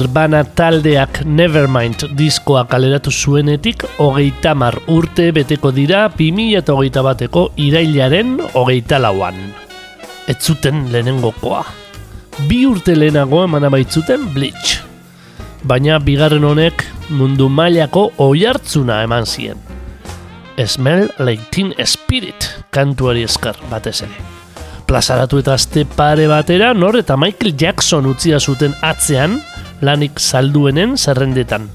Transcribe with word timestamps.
Nirvana 0.00 0.38
taldeak 0.56 1.18
Nevermind 1.28 2.06
diskoa 2.16 2.62
kaleratu 2.64 3.10
zuenetik 3.12 3.82
hogeita 4.00 4.54
mar 4.56 4.78
urte 4.88 5.26
beteko 5.36 5.74
dira 5.76 6.06
2008 6.14 7.02
bateko 7.04 7.42
irailaren 7.60 8.38
hogeita 8.54 8.96
lauan. 8.96 9.36
Ez 10.24 10.38
zuten 10.40 10.86
lehenengokoa. 10.92 11.60
Bi 12.48 12.62
urte 12.70 12.94
lehenago 12.96 13.42
emana 13.44 13.68
baitzuten 13.68 14.24
Bleach. 14.32 14.78
Baina 15.68 16.00
bigarren 16.00 16.48
honek 16.48 16.86
mundu 17.10 17.50
mailako 17.52 18.08
oihartzuna 18.24 19.02
eman 19.04 19.28
zien. 19.28 19.60
Smell 20.64 21.10
like 21.18 21.44
teen 21.52 21.74
spirit 21.84 22.48
kantuari 22.72 23.28
esker 23.28 23.60
batez 23.68 23.98
ere. 24.08 24.16
Plazaratu 24.88 25.44
eta 25.44 25.58
azte 25.60 25.84
pare 25.84 26.24
batera 26.26 26.72
nor 26.72 26.96
eta 27.04 27.20
Michael 27.20 27.52
Jackson 27.52 28.08
utzia 28.08 28.40
zuten 28.40 28.72
atzean 28.80 29.42
lanik 29.80 30.20
salduenen 30.20 30.96
zerrendetan. 30.98 31.70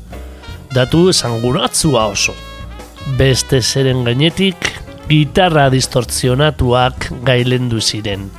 Datu 0.74 1.10
esanguratzua 1.10 2.06
oso. 2.12 2.36
Beste 3.18 3.62
zeren 3.62 4.04
gainetik, 4.06 4.72
gitarra 5.10 5.70
distortzionatuak 5.74 7.12
gailendu 7.26 7.82
ziren. 7.82 8.30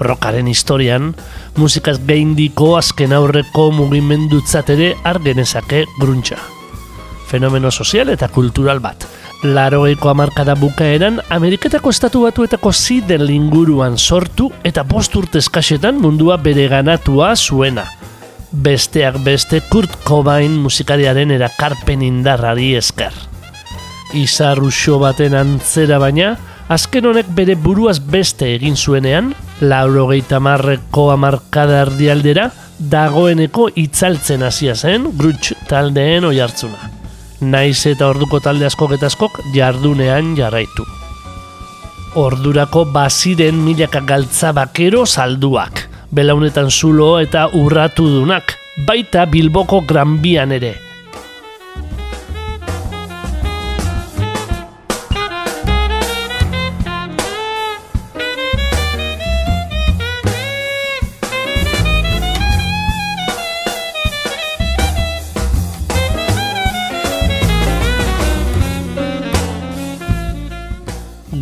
Rokaren 0.00 0.48
historian, 0.48 1.12
musikaz 1.56 1.98
gaindiko 2.06 2.76
azken 2.78 3.12
aurreko 3.12 3.70
mugimendutzat 3.74 4.70
ere 4.74 4.94
argenezake 5.04 5.84
gruntxa. 5.98 6.38
Fenomeno 7.30 7.70
sozial 7.70 8.10
eta 8.10 8.28
kultural 8.28 8.80
bat. 8.82 9.06
Laroeko 9.42 10.10
amarkada 10.10 10.54
bukaeran, 10.58 11.20
Ameriketako 11.32 11.90
estatu 11.94 12.24
batuetako 12.26 12.72
ziden 12.72 13.24
linguruan 13.24 13.96
sortu 13.96 14.50
eta 14.64 14.82
bost 14.84 15.14
urte 15.16 15.40
eskasetan 15.40 16.00
mundua 16.02 16.36
bere 16.36 16.66
ganatua 16.68 17.32
zuena. 17.36 17.86
Besteak 18.52 19.20
beste 19.24 19.62
Kurt 19.70 19.94
Cobain 20.04 20.58
musikariaren 20.60 21.30
erakarpen 21.30 22.02
indarrari 22.02 22.74
esker. 22.76 23.14
Izarruxo 24.18 24.98
baten 24.98 25.36
antzera 25.38 26.00
baina, 26.02 26.34
azken 26.68 27.06
honek 27.06 27.30
bere 27.34 27.54
buruaz 27.54 28.00
beste 28.02 28.50
egin 28.56 28.76
zuenean, 28.76 29.32
laurogeita 29.60 30.40
marreko 30.40 31.10
amarkada 31.12 31.82
erdialdera, 31.84 32.48
dagoeneko 32.80 33.68
itzaltzen 33.76 34.42
hasia 34.46 34.74
zen 34.74 35.10
grutx 35.18 35.52
taldeen 35.68 36.24
oi 36.24 36.38
hartzuna. 36.40 36.90
Naiz 37.40 37.86
eta 37.88 38.08
orduko 38.08 38.40
talde 38.44 38.66
askok 38.68 38.96
eta 38.96 39.08
askok 39.08 39.40
jardunean 39.54 40.34
jarraitu. 40.36 40.84
Ordurako 42.20 42.84
baziren 42.92 43.60
milaka 43.64 44.00
galtza 44.00 44.52
bakero 44.52 45.06
salduak, 45.06 45.86
belaunetan 46.10 46.70
zulo 46.70 47.18
eta 47.20 47.46
urratu 47.54 48.08
dunak, 48.18 48.56
baita 48.86 49.26
Bilboko 49.30 49.82
Granbian 49.86 50.52
ere, 50.52 50.74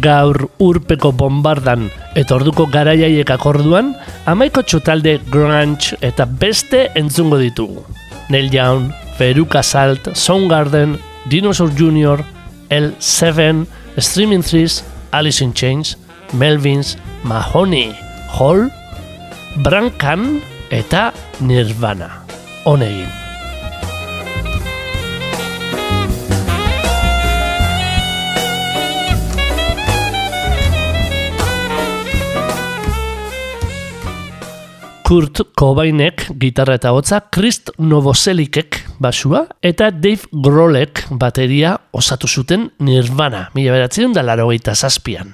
gaur 0.09 0.49
urpeko 0.65 1.13
bombardan 1.13 1.89
eta 2.17 2.39
orduko 2.39 2.67
garaiaiek 2.73 3.31
akorduan, 3.37 3.93
amaiko 4.27 4.65
txotalde 4.65 5.19
grunge 5.33 5.99
eta 6.09 6.25
beste 6.25 6.89
entzungo 6.99 7.39
ditugu. 7.41 7.85
Neil 8.33 8.51
Young, 8.53 8.91
Veruca 9.19 9.63
Salt, 9.63 10.11
Soundgarden, 10.15 10.99
Dinosaur 11.29 11.71
Jr., 11.77 12.25
L7, 12.71 13.67
Streaming 13.99 14.43
Threes, 14.43 14.85
Alice 15.13 15.41
in 15.45 15.53
Chains, 15.55 15.97
Melvins, 16.33 16.97
Mahoney, 17.25 17.93
Hall, 18.39 18.69
Brankan 19.65 20.43
eta 20.71 21.13
Nirvana. 21.41 22.23
Honegin. 22.65 23.18
Kurt 35.09 35.41
Cobainek 35.57 36.27
gitarra 36.37 36.75
eta 36.77 36.91
hotza, 36.93 37.23
Christ 37.33 37.71
Novoselikek 37.81 38.77
basua 39.01 39.47
eta 39.65 39.87
Dave 39.89 40.29
Grohlek 40.45 41.07
bateria 41.23 41.71
osatu 41.97 42.29
zuten 42.29 42.67
Nirvana, 42.85 43.47
mila 43.55 43.73
beratzen 43.73 44.13
da 44.13 44.21
laro 44.21 44.51
zazpian. 44.75 45.33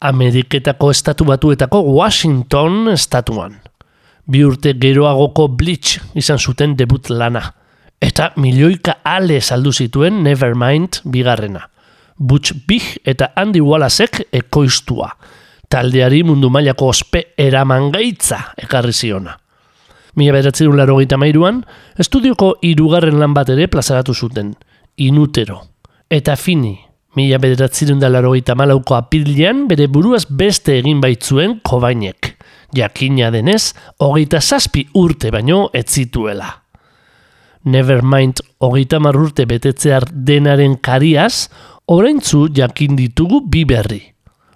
Ameriketako 0.00 0.90
estatu 0.90 1.24
batuetako 1.24 1.80
Washington 1.80 2.90
estatuan. 2.92 3.56
Bi 4.26 4.44
urte 4.44 4.74
geroagoko 4.74 5.48
Bleach 5.48 5.98
izan 6.14 6.38
zuten 6.38 6.76
debut 6.76 7.08
lana. 7.08 7.54
Eta 7.98 8.32
milioika 8.36 8.96
ale 9.02 9.40
saldu 9.40 9.72
zituen 9.72 10.22
Nevermind 10.24 11.00
bigarrena. 11.04 11.70
Butch 12.18 12.52
Big 12.66 13.00
eta 13.06 13.32
Andy 13.34 13.60
Wallacek 13.60 14.28
ekoiztua 14.30 15.16
taldeari 15.68 16.22
mundu 16.24 16.50
mailako 16.50 16.88
ospe 16.92 17.22
eraman 17.38 17.90
gaitza 17.92 18.38
ekarri 18.56 18.92
ziona. 18.92 19.36
Mila 20.16 20.32
beratzen 20.32 20.72
laro 20.76 20.96
mairuan, 21.18 21.64
estudioko 21.98 22.56
irugarren 22.62 23.18
lan 23.20 23.34
bat 23.34 23.48
ere 23.48 23.66
plazaratu 23.68 24.14
zuten, 24.14 24.54
inutero. 24.96 25.60
Eta 26.08 26.36
fini, 26.36 26.78
mila 27.16 27.38
beratzen 27.38 27.98
da 27.98 28.08
laro 28.08 28.32
malauko 28.56 28.94
apilian 28.94 29.68
bere 29.68 29.88
buruaz 29.88 30.24
beste 30.30 30.78
egin 30.78 31.00
baitzuen 31.00 31.60
kobainek. 31.60 32.36
Jakina 32.72 33.30
denez, 33.30 33.74
hogeita 33.98 34.40
zazpi 34.40 34.86
urte 34.94 35.30
baino 35.30 35.68
ez 35.72 35.86
zituela. 35.86 36.62
Nevermind 37.64 38.40
hogeita 38.60 38.98
urte 38.98 39.44
betetzear 39.46 40.04
denaren 40.10 40.76
kariaz, 40.76 41.48
oraintzu 41.86 42.48
jakin 42.54 42.96
ditugu 42.96 43.40
bi 43.48 43.64
berri. 43.64 44.02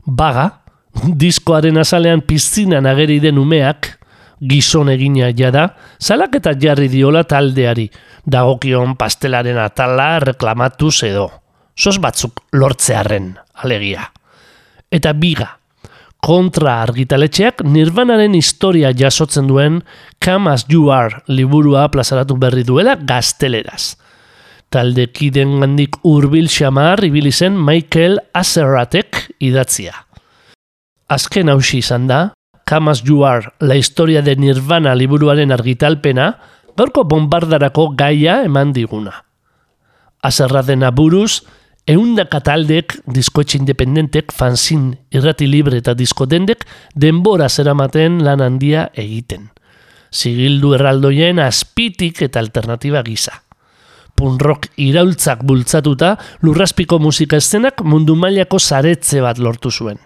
Baga, 0.06 0.62
diskoaren 0.94 1.78
azalean 1.80 2.22
pizzinan 2.26 2.86
ageri 2.86 3.20
den 3.20 3.38
umeak, 3.38 3.96
gizon 4.40 4.88
egina 4.88 5.30
jada, 5.36 5.66
zalak 6.00 6.38
eta 6.40 6.54
jarri 6.58 6.88
diola 6.88 7.24
taldeari, 7.28 7.90
dagokion 8.24 8.96
pastelaren 8.96 9.58
atala 9.58 10.18
reklamatu 10.20 10.90
edo. 11.04 11.30
Sos 11.76 11.98
batzuk 11.98 12.40
lortzearen, 12.52 13.38
alegia. 13.62 14.10
Eta 14.90 15.12
biga, 15.12 15.60
kontra 16.20 16.82
argitaletxeak 16.82 17.62
nirvanaren 17.64 18.34
historia 18.34 18.92
jasotzen 18.92 19.46
duen 19.48 19.82
Come 20.24 20.50
As 20.50 20.66
You 20.68 20.90
Are 20.90 21.22
liburua 21.28 21.88
plazaratu 21.88 22.36
berri 22.36 22.64
duela 22.64 22.96
gazteleraz. 22.96 23.96
Taldekiden 24.70 25.58
gandik 25.60 25.96
urbil 26.06 26.46
xamar 26.48 27.02
ibili 27.04 27.32
zen 27.32 27.56
Michael 27.58 28.20
Azerratek 28.34 29.32
idatzia. 29.40 30.09
Azken 31.10 31.48
hausi 31.50 31.80
izan 31.82 32.06
da, 32.06 32.20
Kamas 32.64 33.02
Juar, 33.02 33.54
la 33.58 33.74
historia 33.74 34.22
de 34.22 34.36
Nirvana 34.38 34.92
liburuaren 34.94 35.50
argitalpena, 35.50 36.36
gaurko 36.78 37.02
bombardarako 37.02 37.88
gaia 37.98 38.44
eman 38.46 38.70
diguna. 38.72 39.24
Azerra 40.22 40.62
dena 40.62 40.92
buruz, 40.94 41.42
Eundaka 41.90 42.38
taldek, 42.46 42.94
diskoetxe 43.10 43.58
independentek, 43.58 44.30
fanzin, 44.30 44.92
irrati 45.10 45.48
libre 45.50 45.80
eta 45.80 45.96
disko 45.98 46.28
dendek, 46.30 46.62
denbora 46.94 47.48
zeramaten 47.48 48.20
lan 48.22 48.44
handia 48.44 48.86
egiten. 48.94 49.48
Zigildu 50.14 50.76
erraldoien 50.76 51.40
azpitik 51.42 52.22
eta 52.22 52.38
alternatiba 52.38 53.02
gisa. 53.02 53.40
Punrock 54.20 54.68
iraultzak 54.76 55.44
bultzatuta, 55.48 56.14
lurraspiko 56.44 56.98
musika 57.00 57.40
eszenak 57.40 57.80
mundu 57.88 58.16
mailako 58.20 58.60
zaretze 58.60 59.22
bat 59.24 59.40
lortu 59.40 59.72
zuen. 59.72 60.00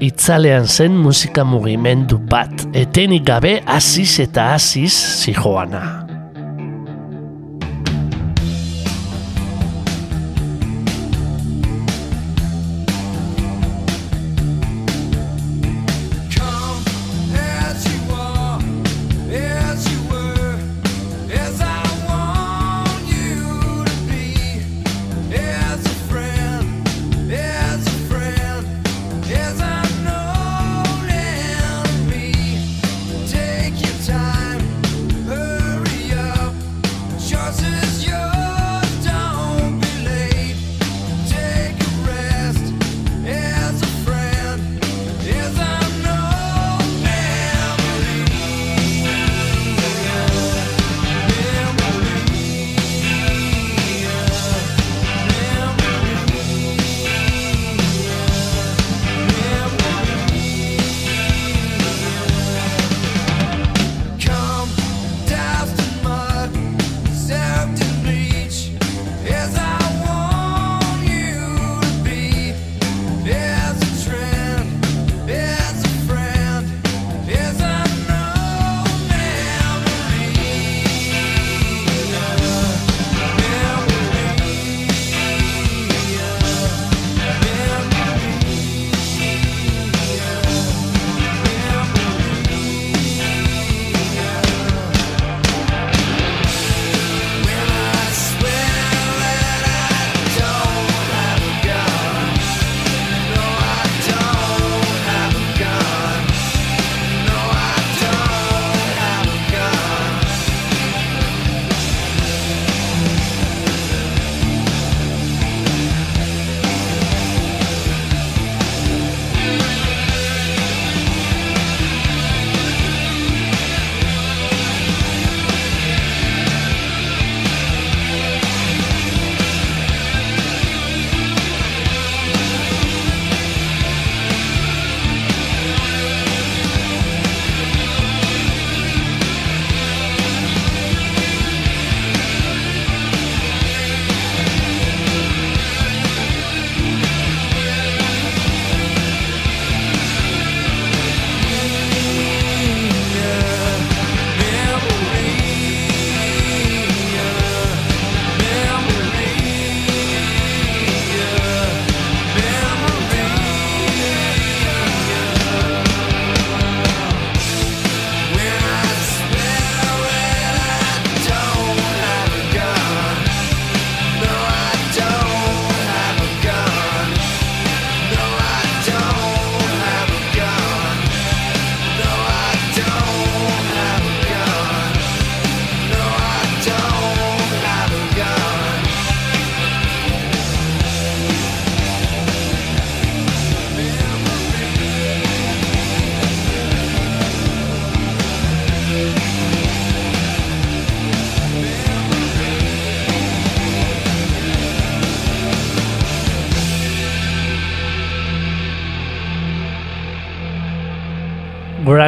Itzalean 0.00 0.64
zen 0.64 0.96
musika 0.96 1.44
mugimendu 1.44 2.22
bat, 2.30 2.70
etenik 2.72 3.26
gabe 3.28 3.58
aziz 3.80 4.14
eta 4.24 4.54
aziz 4.54 4.94
zijoana. 5.20 6.09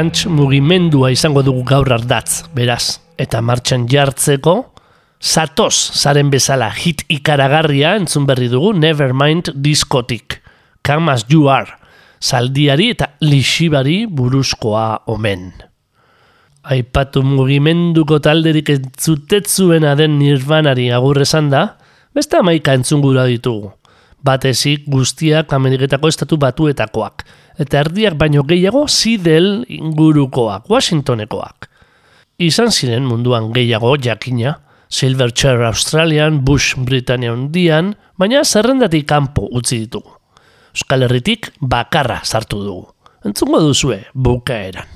Grunge 0.03 0.29
mugimendua 0.29 1.13
izango 1.13 1.43
dugu 1.43 1.63
gaur 1.63 1.93
ardatz, 1.93 2.43
beraz. 2.55 2.99
Eta 3.19 3.41
martxan 3.41 3.87
jartzeko, 3.87 4.73
Zatoz, 5.23 5.93
zaren 5.95 6.31
bezala 6.31 6.73
hit 6.75 7.05
ikaragarria 7.09 7.95
entzun 7.95 8.27
berri 8.27 8.49
dugu 8.51 8.73
Nevermind 8.75 9.53
diskotik. 9.55 10.41
Come 10.83 11.13
as 11.13 11.25
you 11.31 11.47
are, 11.49 11.71
zaldiari 12.21 12.91
eta 12.91 13.13
lixibari 13.21 14.07
buruzkoa 14.07 15.05
omen. 15.07 15.53
Aipatu 16.65 17.23
mugimenduko 17.23 18.19
talderik 18.19 18.73
entzutetzuena 18.75 19.95
den 19.95 20.19
nirvanari 20.19 20.91
agur 20.91 21.21
esan 21.23 21.51
da, 21.51 21.77
beste 22.15 22.41
amaika 22.41 22.75
entzungura 22.75 23.29
ditugu. 23.31 23.71
Batezik 24.23 24.89
guztiak 24.91 25.53
Ameriketako 25.53 26.11
estatu 26.11 26.37
batuetakoak, 26.43 27.23
eta 27.59 27.83
erdiak 27.83 28.17
baino 28.21 28.45
gehiago 28.49 28.87
zidel 28.89 29.65
ingurukoak, 29.69 30.69
Washingtonekoak. 30.71 31.69
Izan 32.39 32.73
ziren 32.73 33.05
munduan 33.07 33.53
gehiago 33.53 33.97
jakina, 34.01 34.59
Silverchair 34.93 35.63
Australian, 35.65 36.45
Bush 36.45 36.77
Britania 36.77 37.33
hundian, 37.33 37.95
baina 38.19 38.43
zerrendatik 38.45 39.07
kanpo 39.09 39.49
utzi 39.51 39.79
ditugu. 39.87 40.19
Euskal 40.73 41.05
Herritik 41.07 41.53
bakarra 41.61 42.21
sartu 42.25 42.63
dugu. 42.65 42.87
Entzungo 43.25 43.61
duzue, 43.61 44.03
bukaeran. 44.13 44.89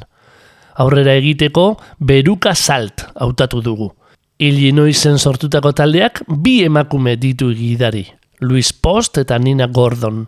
Aurrera 0.76 1.14
egiteko, 1.16 1.76
beruka 2.00 2.54
salt 2.54 3.06
hautatu 3.14 3.62
dugu. 3.64 3.90
Illinoisen 4.38 5.16
sortutako 5.16 5.72
taldeak 5.72 6.20
bi 6.28 6.58
emakume 6.64 7.16
ditu 7.16 7.54
gidari, 7.56 8.04
Louis 8.40 8.72
Post 8.72 9.16
eta 9.22 9.38
Nina 9.38 9.66
Gordon. 9.66 10.26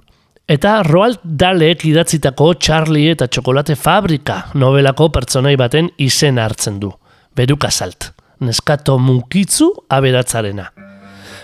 Eta 0.49 0.79
Roald 0.83 1.21
Dahlek 1.23 1.83
idatzitako 1.91 2.55
Charlie 2.57 3.11
eta 3.13 3.27
Txokolate 3.29 3.75
Fabrika 3.77 4.39
novelako 4.57 5.11
pertsonai 5.13 5.53
baten 5.61 5.91
izen 6.01 6.41
hartzen 6.41 6.79
du. 6.81 6.89
Beruka 7.37 7.69
salt. 7.69 8.15
Neskato 8.41 8.95
munkitzu 8.97 9.69
aberatzarena. 9.93 10.65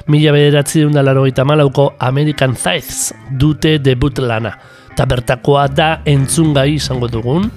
Mila 0.09 0.33
bederatzi 0.33 0.87
dut 0.87 1.27
eta 1.29 1.45
malauko 1.45 1.91
American 1.99 2.57
Thighs 2.57 3.13
dute 3.29 3.77
debut 3.79 4.25
lana. 4.25 4.57
Ta 4.97 5.05
bertakoa 5.05 5.69
da 5.69 6.01
entzungai 6.07 6.71
izango 6.79 7.13
dugun 7.13 7.51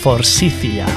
Forsythia. 0.00 0.88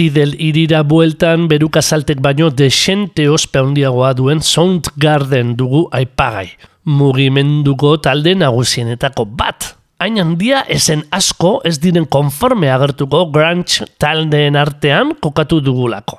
Zidel 0.00 0.30
irira 0.40 0.78
bueltan 0.80 1.42
beruka 1.44 1.82
saltek 1.84 2.22
baino 2.24 2.46
desente 2.48 3.26
ospe 3.28 3.60
handiagoa 3.60 4.14
duen 4.16 4.38
Soundgarden 4.40 5.50
dugu 5.58 5.82
aipagai. 5.92 6.46
Mugimenduko 6.88 7.90
talde 8.00 8.32
nagusienetako 8.40 9.26
bat. 9.36 9.66
Hain 10.00 10.16
handia 10.22 10.62
esen 10.72 11.02
asko 11.12 11.50
ez 11.68 11.74
diren 11.82 12.06
konforme 12.08 12.70
agertuko 12.72 13.26
grunge 13.34 13.84
taldeen 14.00 14.56
artean 14.56 15.10
kokatu 15.20 15.58
dugulako. 15.66 16.16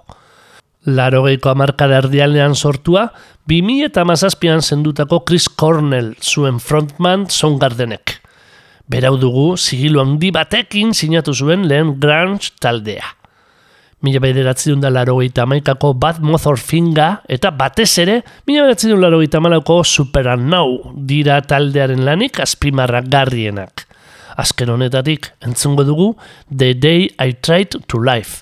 Larogeiko 0.85 1.49
amarkada 1.49 2.03
erdialean 2.03 2.53
sortua, 2.53 3.07
2000 3.49 3.87
eta 3.87 4.03
mazazpian 4.05 4.61
zendutako 4.61 5.23
Chris 5.25 5.47
Cornell 5.49 6.11
zuen 6.21 6.59
frontman 6.61 7.25
Soundgardenek. 7.33 8.13
Berau 8.85 9.15
dugu, 9.17 9.47
sigilu 9.57 10.03
handi 10.05 10.29
batekin 10.29 10.93
sinatu 10.93 11.33
zuen 11.33 11.65
lehen 11.65 11.95
grunge 11.97 12.53
taldea. 12.61 13.15
Mila 14.01 14.17
bederatzi 14.17 14.73
da 14.81 14.89
larogeita 14.89 15.43
amaikako 15.43 15.93
Bad 15.93 16.23
Mothor 16.25 16.57
Finga 16.57 17.21
eta 17.29 17.51
batez 17.53 17.91
ere, 18.01 18.21
mila 18.47 18.65
bederatzi 18.65 18.89
dun 18.89 19.01
larogeita 19.03 19.37
amalauko 19.37 19.83
Superannau 19.85 20.95
dira 20.95 21.37
taldearen 21.45 22.01
lanik 22.05 22.41
azpimarra 22.41 23.03
garrienak. 23.05 23.85
Azken 24.41 24.73
honetatik, 24.73 25.29
entzungo 25.45 25.85
dugu 25.85 26.11
The 26.49 26.73
Day 26.73 27.09
I 27.19 27.37
Tried 27.45 27.77
to 27.85 28.01
Life, 28.01 28.41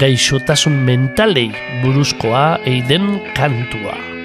gaixotasun 0.00 0.80
mentalei 0.88 1.50
buruzkoa 1.84 2.46
eiden 2.64 3.18
kantua. 3.36 4.15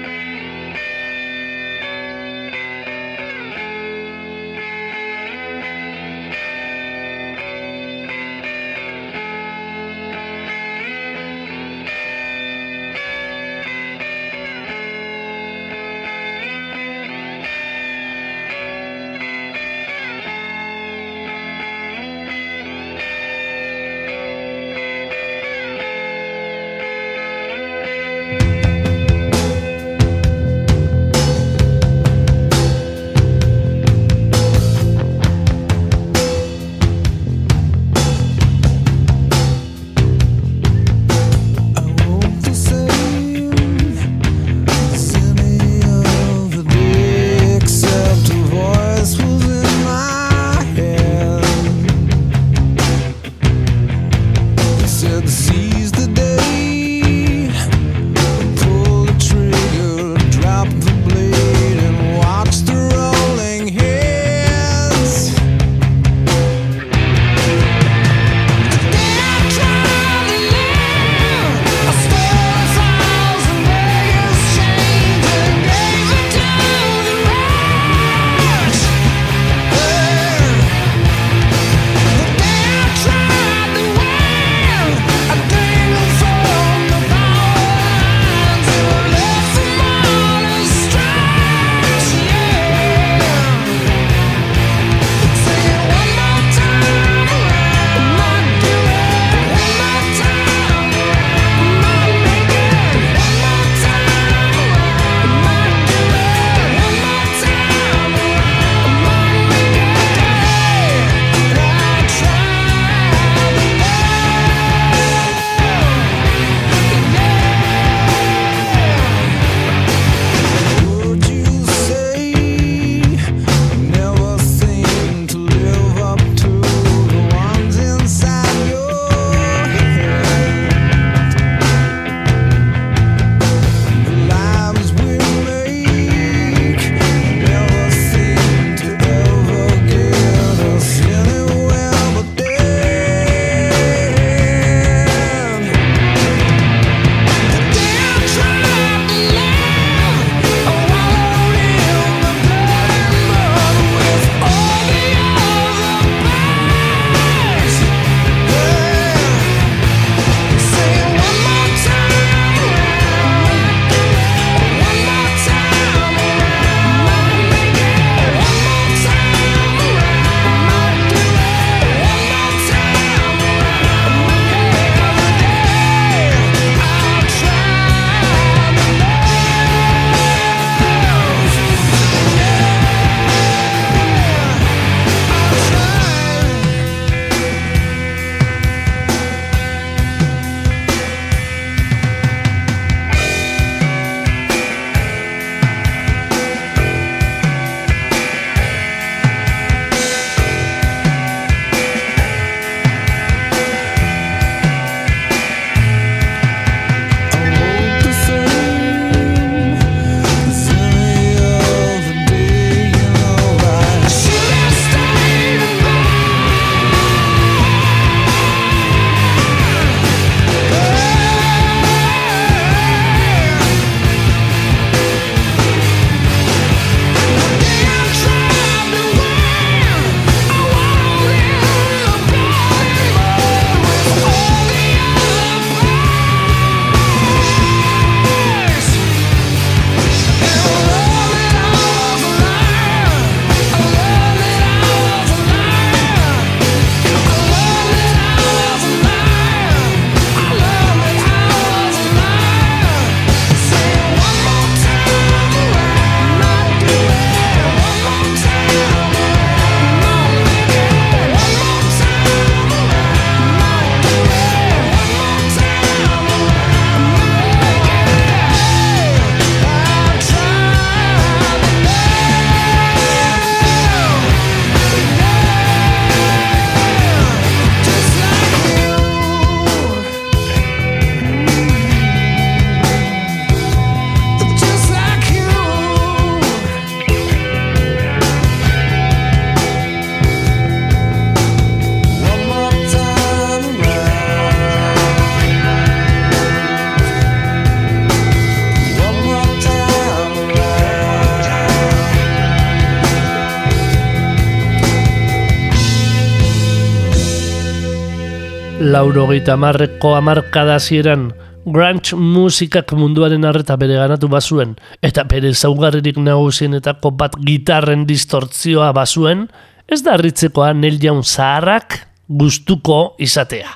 Laurogeita 309.02 309.56
marreko 309.58 310.12
amarkada 310.14 310.76
hasieran 310.78 311.32
grunge 311.66 312.14
musikak 312.14 312.92
munduaren 312.94 313.42
arreta 313.48 313.74
bere 313.80 313.96
ganatu 313.98 314.28
bazuen, 314.30 314.76
eta 315.02 315.24
bere 315.26 315.50
zaugarririk 315.50 316.20
nagusienetako 316.22 317.10
bat 317.18 317.34
gitarren 317.42 318.04
distortzioa 318.06 318.92
bazuen, 318.94 319.48
ez 319.90 320.04
da 320.06 320.14
harritzekoa 320.14 320.70
Neil 320.78 321.02
Young 321.02 321.24
zaharrak 321.26 321.98
gustuko 322.28 323.16
izatea. 323.18 323.74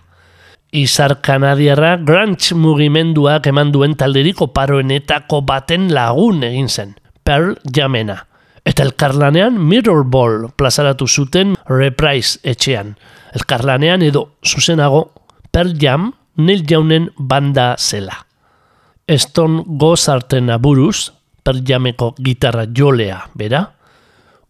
Izar 0.71 1.17
kanadiarra 1.27 1.97
grunge 2.07 2.55
mugimenduak 2.55 3.51
eman 3.51 3.75
duen 3.75 3.99
talderiko 3.99 4.53
paroenetako 4.55 5.43
baten 5.49 5.91
lagun 5.97 6.47
egin 6.47 6.71
zen, 6.71 6.95
Pearl 7.27 7.57
Jamena. 7.67 8.21
Eta 8.67 8.83
elkarlanean 8.83 9.61
Mirror 9.63 10.05
Ball 10.11 10.49
plazaratu 10.59 11.07
zuten 11.07 11.55
Reprise 11.71 12.41
etxean. 12.43 12.97
Elkarlanean 13.39 14.03
edo 14.03 14.25
zuzenago 14.43 15.13
Pearl 15.55 15.77
Jam 15.79 16.11
Neil 16.37 16.65
Jaunen 16.69 17.11
banda 17.17 17.77
zela. 17.79 18.27
Stone 19.09 19.63
Gozarten 19.67 20.51
aburuz, 20.51 21.13
Pearl 21.45 21.63
Jameko 21.65 22.11
gitarra 22.19 22.67
jolea, 22.67 23.23
bera, 23.35 23.63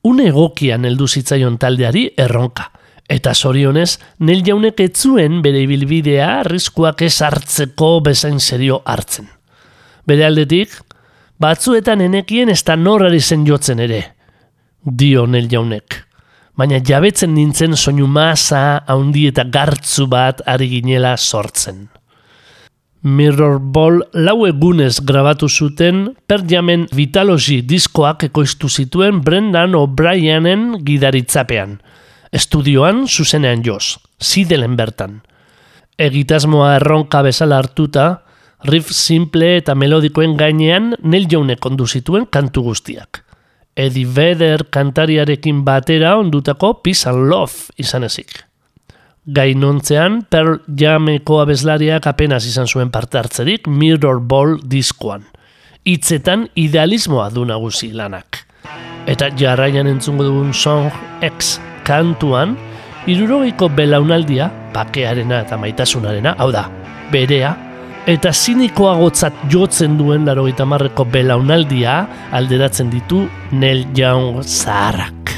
une 0.02 0.30
egokian 0.30 0.88
heldu 0.88 1.06
zitzaion 1.06 1.58
taldeari 1.60 2.08
erronka. 2.16 2.70
Eta 3.06 3.34
zorionez, 3.34 3.98
Neil 4.18 4.42
Jaunek 4.46 4.80
ez 4.80 4.94
zuen 4.96 5.42
bere 5.44 5.60
ibilbidea 5.62 6.40
arriskuak 6.40 7.04
ez 7.06 7.20
hartzeko 7.22 8.00
bezain 8.00 8.40
serio 8.40 8.80
hartzen. 8.84 9.28
Bere 10.06 10.24
aldetik, 10.26 10.72
batzuetan 11.42 12.00
enekien 12.00 12.50
ez 12.52 12.62
da 12.64 12.76
norrari 12.76 13.20
zen 13.20 13.44
jotzen 13.46 13.80
ere, 13.82 14.02
dio 14.82 15.26
Neil 15.26 15.48
Jaunek. 15.52 16.02
Baina 16.56 16.80
jabetzen 16.80 17.34
nintzen 17.36 17.76
soinu 17.76 18.06
masa, 18.08 18.80
haundi 18.88 19.26
eta 19.28 19.44
gartzu 19.44 20.06
bat 20.08 20.40
ari 20.48 20.70
ginela 20.72 21.16
sortzen. 21.16 21.88
Mirror 23.06 23.60
Ball 23.60 24.00
lau 24.18 24.46
egunez 24.48 24.96
grabatu 25.06 25.46
zuten 25.46 26.16
Perjamen 26.26 26.88
Vitalogy 26.90 27.60
diskoak 27.62 28.24
ekoiztu 28.26 28.66
zituen 28.66 29.20
Brendan 29.22 29.76
O'Brienen 29.78 30.80
gidaritzapean. 30.82 31.76
Estudioan 32.32 33.04
zuzenean 33.06 33.62
joz, 33.62 33.98
zidelen 34.18 34.74
bertan. 34.80 35.20
Egitasmoa 35.96 36.74
erronka 36.80 37.22
bezala 37.22 37.60
hartuta, 37.62 38.25
riff 38.64 38.90
simple 38.92 39.56
eta 39.58 39.74
melodikoen 39.74 40.36
gainean 40.36 40.94
Neil 41.02 41.28
Youngek 41.30 41.64
ondu 41.66 41.86
zituen 41.86 42.26
kantu 42.26 42.62
guztiak. 42.70 43.22
Eddie 43.76 44.08
Vedder 44.08 44.64
kantariarekin 44.72 45.62
batera 45.64 46.16
ondutako 46.16 46.80
Peace 46.82 47.08
and 47.08 47.28
Love 47.28 47.76
izan 47.76 48.04
ezik. 48.04 48.46
Gainontzean, 49.26 50.22
Pearl 50.30 50.60
Jameko 50.78 51.40
abeslariak 51.42 52.06
apenas 52.06 52.46
izan 52.46 52.66
zuen 52.66 52.92
parte 52.94 53.18
hartzerik 53.18 53.66
Mirror 53.66 54.20
Ball 54.22 54.56
diskoan. 54.62 55.26
Hitzetan 55.84 56.48
idealismoa 56.54 57.28
du 57.34 57.44
nagusi 57.44 57.90
lanak. 57.92 58.46
Eta 59.06 59.28
jarraian 59.38 59.86
entzungo 59.90 60.24
dugun 60.24 60.54
Song 60.54 60.88
X 61.22 61.58
kantuan, 61.86 62.56
irurogeiko 63.06 63.68
belaunaldia, 63.68 64.48
bakearena 64.74 65.42
eta 65.44 65.58
maitasunarena, 65.58 66.34
hau 66.38 66.50
da, 66.54 66.68
berea, 67.12 67.52
eta 68.06 68.30
zinikoagotzat 68.30 69.46
jotzen 69.50 69.96
duen 69.98 70.26
larogeita 70.28 70.66
marreko 70.68 71.04
belaunaldia 71.10 71.96
alderatzen 72.38 72.90
ditu 72.92 73.24
Neil 73.50 73.82
Young 73.98 74.44
zaharrak. 74.44 75.34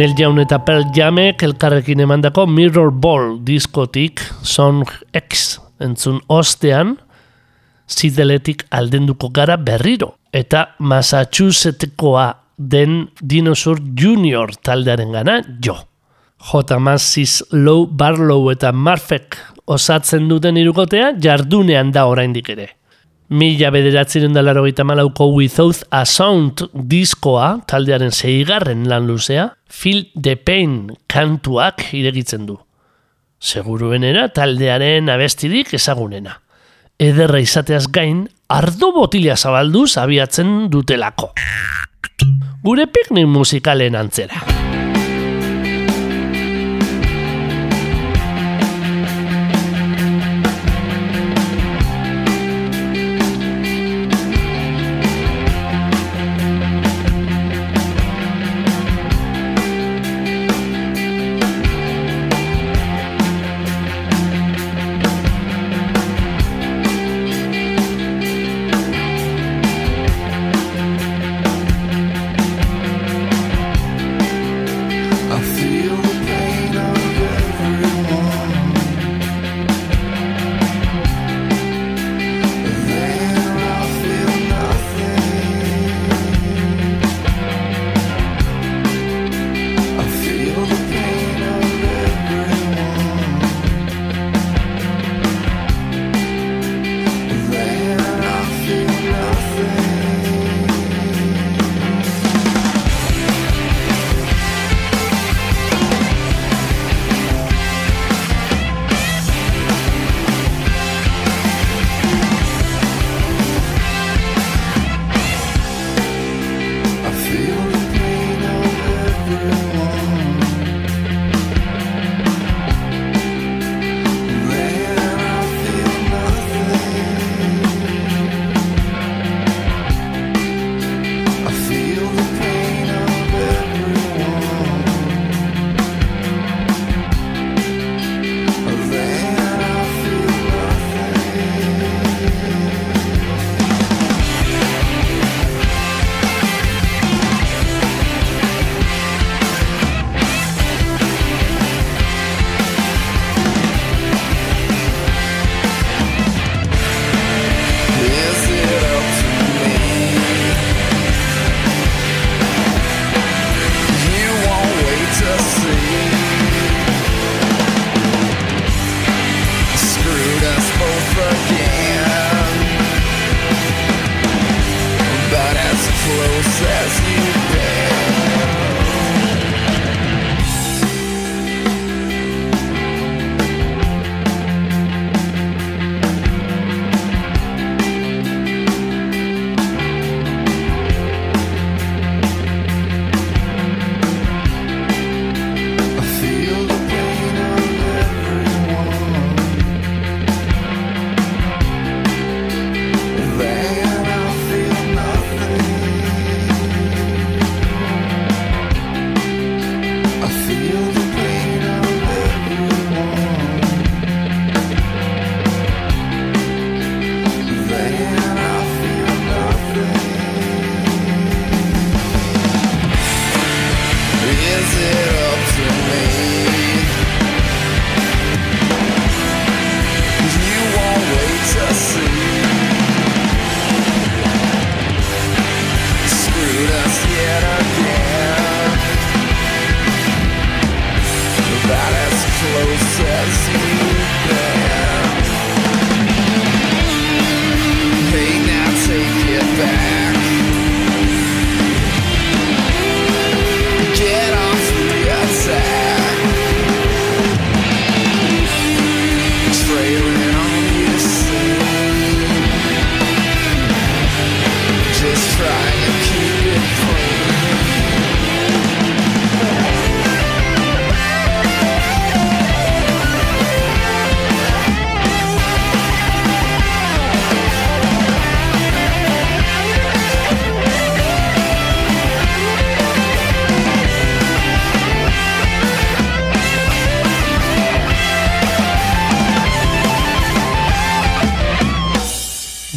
Neil 0.00 0.14
Young 0.16 0.38
eta 0.40 0.56
Pearl 0.64 0.86
Jamek 0.96 1.42
elkarrekin 1.44 2.00
emandako 2.00 2.46
Mirror 2.48 2.88
Ball 3.02 3.34
diskotik 3.44 4.22
Song 4.40 4.88
X 5.12 5.58
entzun 5.76 6.22
ostean, 6.32 6.94
zideletik 7.84 8.64
aldenduko 8.72 9.28
gara 9.28 9.58
berriro. 9.60 10.14
Eta 10.32 10.70
Massachusettskoa 10.78 12.24
den 12.56 13.10
Dinosaur 13.20 13.84
Junior 13.92 14.56
taldearen 14.64 15.12
gana 15.12 15.42
jo. 15.60 15.76
J. 16.48 16.80
Massis 16.80 17.42
Low 17.52 17.84
Barlow 17.84 18.48
eta 18.54 18.72
Marfek 18.72 19.36
osatzen 19.68 20.32
duten 20.32 20.56
irukotea 20.56 21.12
jardunean 21.20 21.92
da 21.92 22.08
oraindik 22.08 22.48
ere. 22.56 22.70
Mila 23.30 23.68
bederatzeren 23.70 24.32
da 24.34 24.42
malauko 24.82 25.28
Without 25.36 25.84
a 25.90 26.04
Sound 26.04 26.64
diskoa, 26.74 27.60
taldearen 27.64 28.10
zeigarren 28.10 28.88
lan 28.88 29.06
luzea, 29.06 29.54
Feel 29.68 30.10
the 30.20 30.34
Pain 30.34 30.90
kantuak 31.06 31.92
iregitzen 31.94 32.46
du. 32.46 32.58
Seguruenera 33.38 34.28
taldearen 34.34 35.08
abestirik 35.08 35.72
ezagunena. 35.74 36.40
Ederra 36.98 37.38
izateaz 37.38 37.86
gain, 37.86 38.28
ardo 38.48 38.90
botila 38.92 39.36
zabalduz 39.36 39.96
abiatzen 39.96 40.68
dutelako. 40.68 41.30
Gure 42.64 42.88
piknik 42.90 43.30
musikalen 43.30 43.94
antzera. 43.94 44.69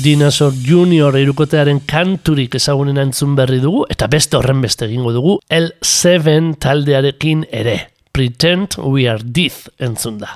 Dinosaur 0.03 0.51
Junior 0.67 1.15
irukotearen 1.15 1.77
kanturik 1.87 2.57
ezagunen 2.57 2.97
entzun 2.99 3.37
berri 3.37 3.61
dugu, 3.63 3.85
eta 3.93 4.09
beste 4.11 4.35
horren 4.35 4.59
beste 4.59 4.83
egingo 4.83 5.13
dugu, 5.15 5.37
L7 5.47 6.57
taldearekin 6.59 7.45
ere. 7.47 7.77
Pretend 8.11 8.75
we 8.83 9.05
are 9.07 9.23
death 9.23 9.69
entzun 9.79 10.17
da. 10.19 10.33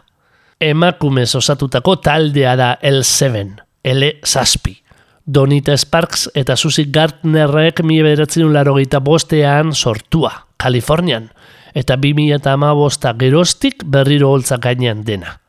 Emakumez 0.63 1.33
osatutako 1.35 1.97
taldea 2.05 2.53
da 2.55 2.69
L7, 2.79 3.57
L 3.91 4.11
zazpi. 4.23 4.77
Donita 5.25 5.75
Sparks 5.75 6.29
eta 6.33 6.55
Susie 6.55 6.87
Gardnerrek 6.87 7.81
mi 7.83 7.99
beratzen 8.05 8.53
larogeita 8.53 9.01
bostean 9.03 9.73
sortua, 9.75 10.31
Kalifornian, 10.55 11.27
eta 11.75 11.99
2000 11.99 12.39
eta 12.39 13.13
geroztik 13.19 13.83
berriro 13.83 14.31
holtzak 14.31 14.63
gainean 14.63 15.03
dena 15.03 15.41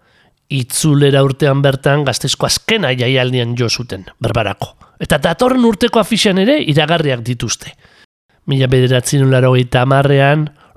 itzulera 0.49 1.23
urtean 1.25 1.63
bertan 1.63 2.05
gaztezko 2.05 2.47
azkena 2.47 2.93
jaialdian 2.97 3.55
jo 3.59 3.69
zuten, 3.69 4.07
berbarako. 4.21 4.75
Eta 5.01 5.19
datorren 5.23 5.65
urteko 5.65 6.01
afixan 6.01 6.39
ere 6.43 6.59
iragarriak 6.73 7.23
dituzte. 7.27 7.75
Mila 8.49 8.67
bederatzen 8.67 9.29
laro 9.31 9.55
eta 9.57 9.85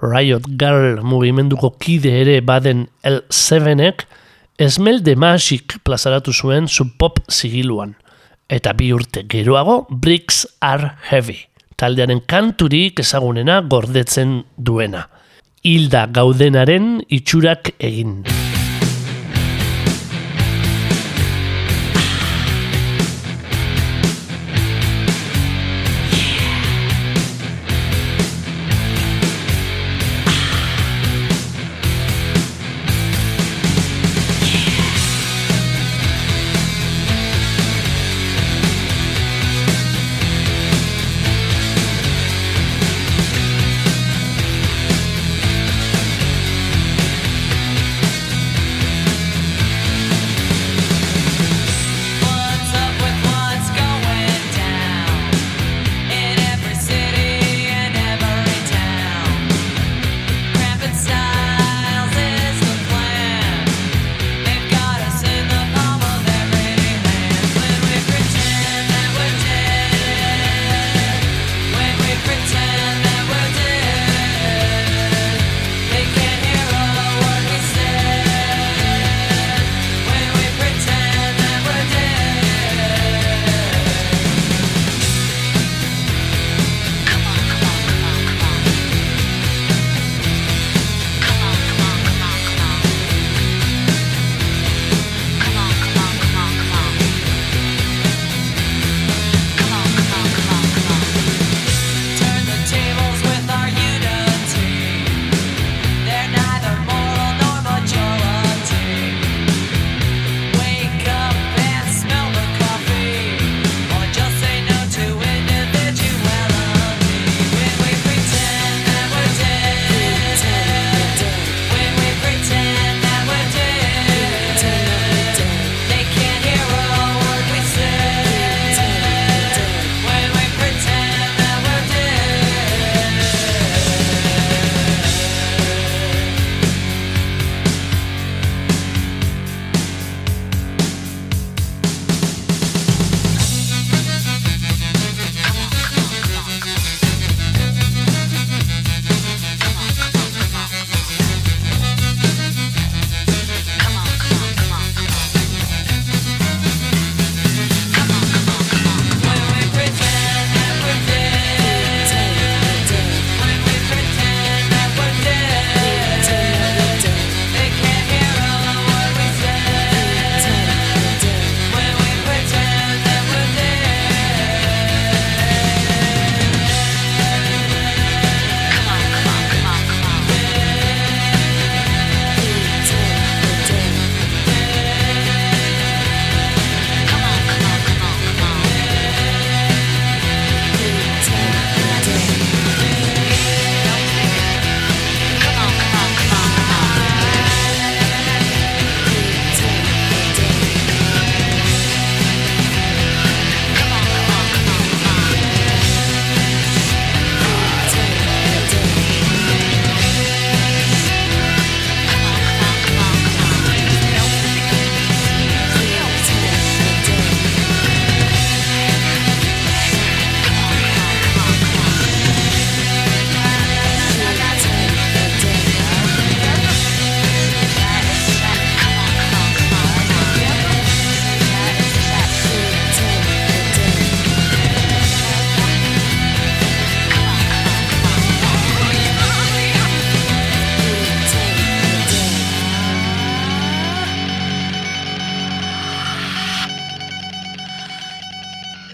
Riot 0.02 0.48
Girl 0.58 1.02
mugimenduko 1.06 1.76
kide 1.78 2.12
ere 2.24 2.42
baden 2.42 2.88
L7ek, 3.06 4.06
Esmelde 4.62 5.16
Masik 5.16 5.78
plazaratu 5.86 6.34
zuen 6.34 6.68
subpop 6.68 7.22
zigiluan. 7.30 7.96
Eta 8.50 8.74
bi 8.74 8.92
urte 8.94 9.24
geroago, 9.30 9.86
Bricks 9.90 10.44
Are 10.60 10.98
Heavy, 11.10 11.38
taldearen 11.78 12.26
kanturik 12.28 13.00
ezagunena 13.00 13.62
gordetzen 13.62 14.42
duena. 14.58 15.08
Hilda 15.64 16.08
gaudenaren 16.10 16.96
itxurak 17.10 17.76
egin. 17.80 18.24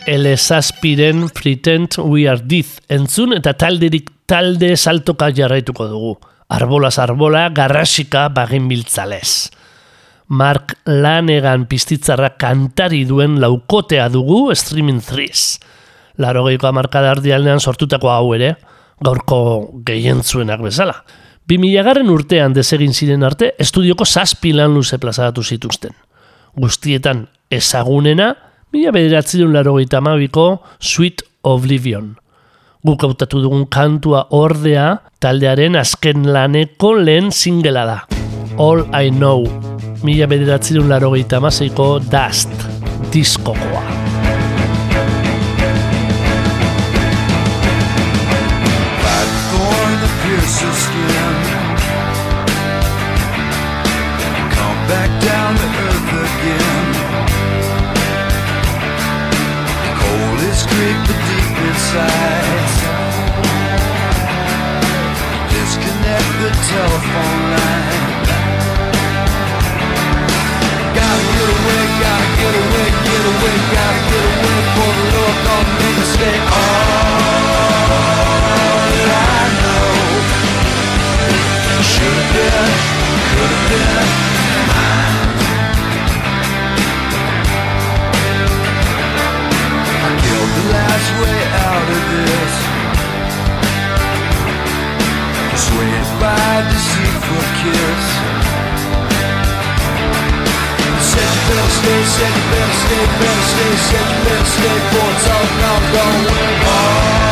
Elezazpiren 0.08 1.28
Pretend 1.30 1.97
We 1.97 2.30
Are 2.30 2.39
Death 2.39 2.80
entzun 2.88 3.34
eta 3.36 3.51
talderik 3.60 4.08
talde 4.24 4.70
saltoka 4.78 5.28
jarraituko 5.36 5.88
dugu. 5.91 6.14
Arbolaz 6.47 6.93
arbola, 7.03 7.49
garrasika 7.51 8.30
bagin 8.32 8.70
biltzalez. 8.72 9.51
Mark 10.32 10.78
Lanegan 10.88 11.66
piztitzarra 11.68 12.38
kantari 12.39 13.03
duen 13.03 13.36
laukotea 13.43 14.08
dugu 14.08 14.45
Streaming 14.55 15.03
3. 15.03 15.43
Larogeiko 16.24 16.72
amarkada 16.72 17.12
ardialdean 17.12 17.60
sortutako 17.60 18.08
hau 18.16 18.32
ere, 18.39 18.53
gaurko 19.03 19.43
gehientzuenak 19.84 20.64
bezala. 20.64 21.01
2000 21.51 21.84
garren 21.84 22.16
urtean 22.16 22.55
desegin 22.55 22.95
ziren 22.95 23.28
arte, 23.28 23.58
estudioko 23.60 24.08
zazpi 24.08 24.55
lan 24.55 24.72
luze 24.72 25.03
plazaratu 25.03 25.43
zituzten. 25.43 25.91
Guztietan 26.55 27.28
ezagunena, 27.51 28.38
mila 28.74 28.91
bederatzerun 28.91 29.53
larogeita 29.55 29.99
amabiko 30.01 30.61
Sweet 30.80 31.24
Oblivion. 31.43 32.15
Guk 32.86 33.03
hautatu 33.03 33.41
dugun 33.43 33.65
kantua 33.72 34.28
ordea 34.32 34.88
taldearen 35.24 35.76
azken 35.80 36.28
laneko 36.34 36.93
lehen 36.99 37.32
singela 37.32 37.86
da. 37.88 37.99
All 38.57 38.86
I 38.93 39.09
Know, 39.11 39.45
mila 40.03 40.28
bederatzerun 40.28 40.89
larogeita 40.91 41.38
amaseiko 41.41 41.99
Dust, 42.11 42.53
diskokoa. 43.11 43.86
Black 50.47 51.16
inside. 61.98 62.45
Disconnect 65.50 66.30
the 66.41 66.52
telephone 66.70 67.41
line. 67.54 68.06
Gotta 70.98 71.24
get 71.34 71.50
away, 71.58 71.84
gotta 72.04 72.28
get 72.38 72.54
away, 72.64 72.88
get 73.08 73.24
away, 73.32 73.56
gotta 73.76 74.02
get 74.12 74.24
away 74.34 74.58
for 74.74 74.91
the 74.98 75.06
Lord 75.16 75.38
don't 75.45 75.70
make 75.80 75.98
me 75.98 76.06
stay 76.16 76.38
all 76.58 77.08
that 78.93 79.10
I 79.14 79.45
know. 79.62 79.89
Should've 81.82 82.30
been, 82.34 82.72
could've 83.30 83.66
been 83.70 84.37
kiss. 97.62 98.05
Said 101.10 101.30
you 101.34 101.41
better 101.47 101.72
stay, 101.78 102.01
said 102.16 102.34
you 102.38 102.45
better 102.51 102.76
stay, 102.82 103.05
better 103.20 103.45
stay, 103.51 103.74
said 103.88 104.05
you 104.12 104.20
better 104.26 104.49
stay 104.55 104.78
for 104.91 105.08
it's 105.14 105.28
all 105.34 105.47
gone, 105.62 105.86
gone 105.93 107.26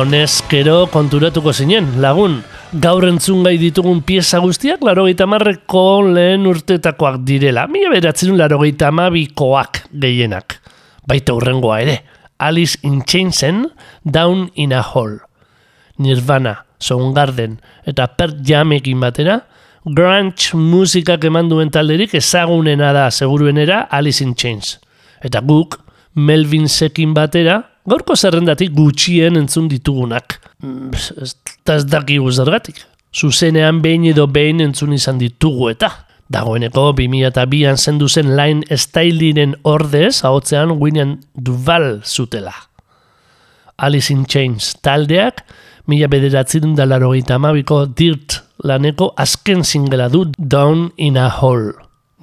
Honezkero 0.00 0.86
konturatuko 0.88 1.52
zinen, 1.52 1.98
lagun. 2.00 2.38
Gaur 2.80 3.04
entzun 3.04 3.42
gai 3.44 3.58
ditugun 3.60 3.98
pieza 4.06 4.38
guztiak 4.40 4.80
larogeita 4.86 5.26
marreko 5.28 5.82
lehen 6.06 6.46
urtetakoak 6.48 7.18
direla. 7.28 7.66
Mila 7.68 7.90
beratzen 7.92 8.32
larogeita 8.38 8.88
amabikoak 8.88 9.82
gehienak. 10.00 10.56
Baita 11.04 11.34
hurrengoa 11.36 11.80
ere. 11.84 11.98
Alice 12.40 12.78
in 12.82 13.02
Chainsen, 13.04 13.66
Down 14.04 14.48
in 14.54 14.72
a 14.72 14.80
Hole. 14.80 15.18
Nirvana, 15.98 16.64
Soundgarden 16.80 17.58
eta 17.84 18.06
Pearl 18.16 18.40
Jamekin 18.40 19.02
batera, 19.04 19.42
grunge 19.84 20.56
musikak 20.56 21.26
eman 21.28 21.50
duen 21.52 21.68
talderik 21.68 22.14
ezagunena 22.16 22.94
da 22.96 23.10
seguruenera 23.10 23.82
Alice 23.90 24.24
in 24.24 24.32
Chains. 24.34 24.78
Eta 25.20 25.44
guk, 25.44 25.76
Melvin 26.14 26.68
Sekin 26.68 27.12
batera, 27.12 27.66
gaurko 27.88 28.16
zerrendatik 28.16 28.72
gutxien 28.76 29.36
entzun 29.40 29.68
ditugunak. 29.70 30.38
Eta 30.62 31.76
ez 31.78 31.84
dakigu 31.88 32.30
zergatik. 32.32 32.82
Zuzenean 33.14 33.80
behin 33.82 34.06
edo 34.12 34.26
behin 34.30 34.60
entzun 34.60 34.92
izan 34.94 35.18
ditugu 35.18 35.70
eta. 35.72 35.90
Dagoeneko 36.30 36.92
2002an 36.94 37.78
zendu 37.78 38.06
zen 38.08 38.36
Line 38.38 38.76
Styliren 38.78 39.56
ordez, 39.66 40.22
ahotzean 40.22 40.76
William 40.78 41.16
Duval 41.34 42.02
zutela. 42.04 42.54
Alice 43.78 44.12
in 44.12 44.26
Chains 44.26 44.76
taldeak, 44.84 45.42
Mila 45.90 46.06
bederatzen 46.06 46.76
da 46.78 46.84
larogeita 46.86 47.34
amabiko 47.40 47.80
Dirt 47.98 48.36
laneko 48.62 49.10
azken 49.18 49.64
singela 49.64 50.06
du 50.12 50.26
Down 50.38 50.92
in 50.96 51.16
a 51.16 51.28
Hole. 51.40 51.72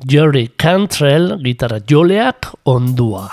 Jerry 0.06 0.52
Cantrell 0.56 1.36
gitarra 1.44 1.82
joleak 1.84 2.54
ondua. 2.64 3.28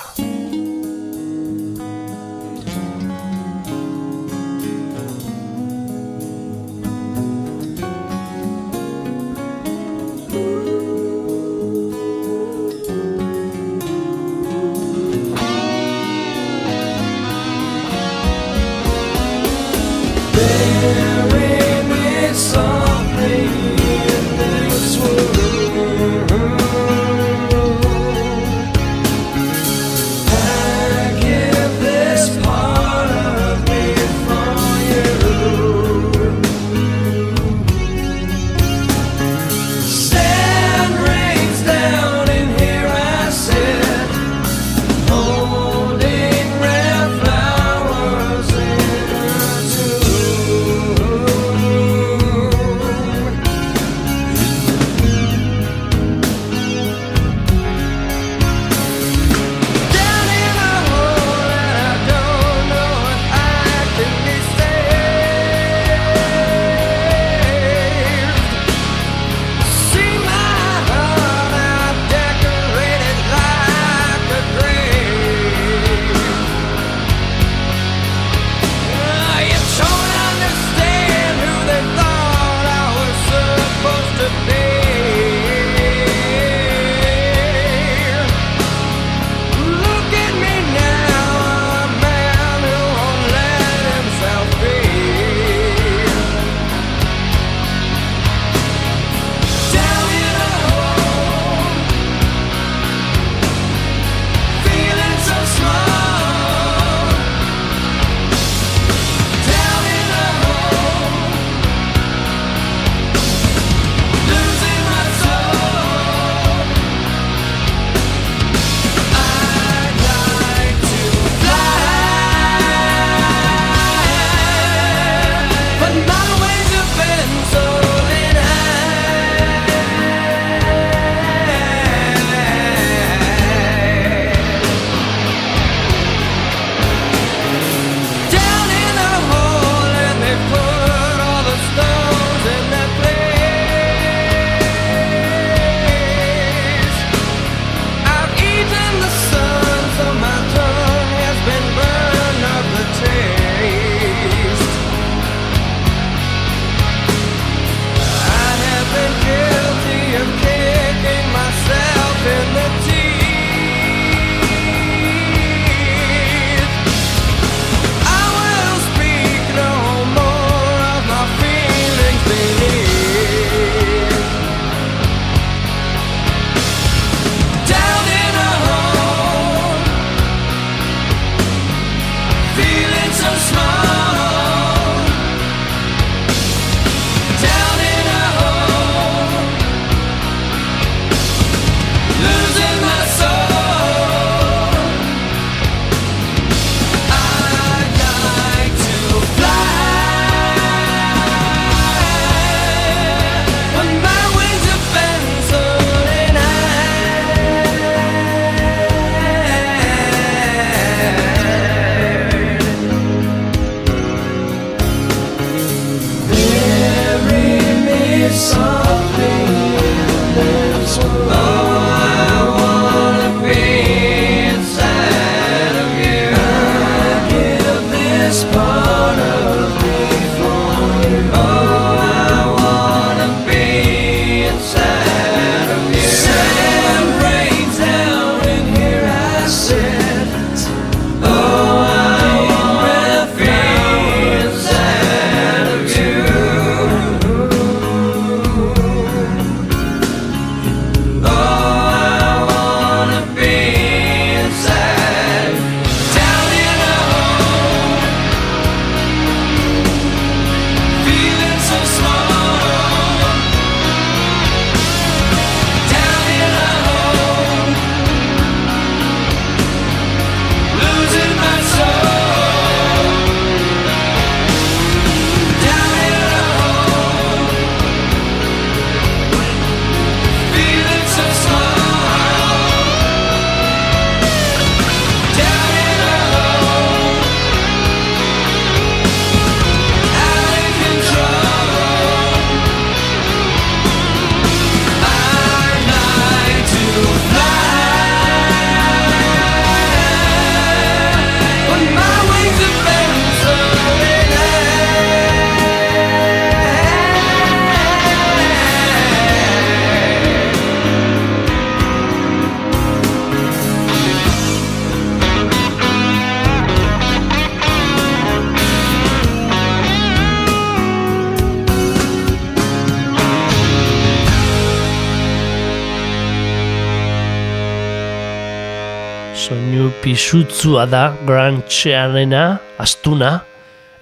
Pisutzua 330.35 330.83
da 330.91 331.13
grantxearena, 331.23 332.57
astuna, 332.83 333.37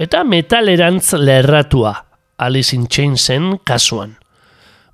eta 0.00 0.22
metalerantz 0.24 1.10
lerratua, 1.20 1.90
Alice 2.40 2.72
in 2.72 2.86
Chainsen 2.88 3.58
kasuan. 3.68 4.14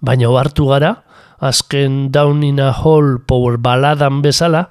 Baina 0.03 0.27
ohartu 0.33 0.65
gara, 0.67 0.89
azken 1.39 2.09
Down 2.11 2.43
in 2.43 2.59
a 2.59 2.73
Hole 2.73 3.21
power 3.23 3.55
baladan 3.55 4.19
bezala, 4.19 4.65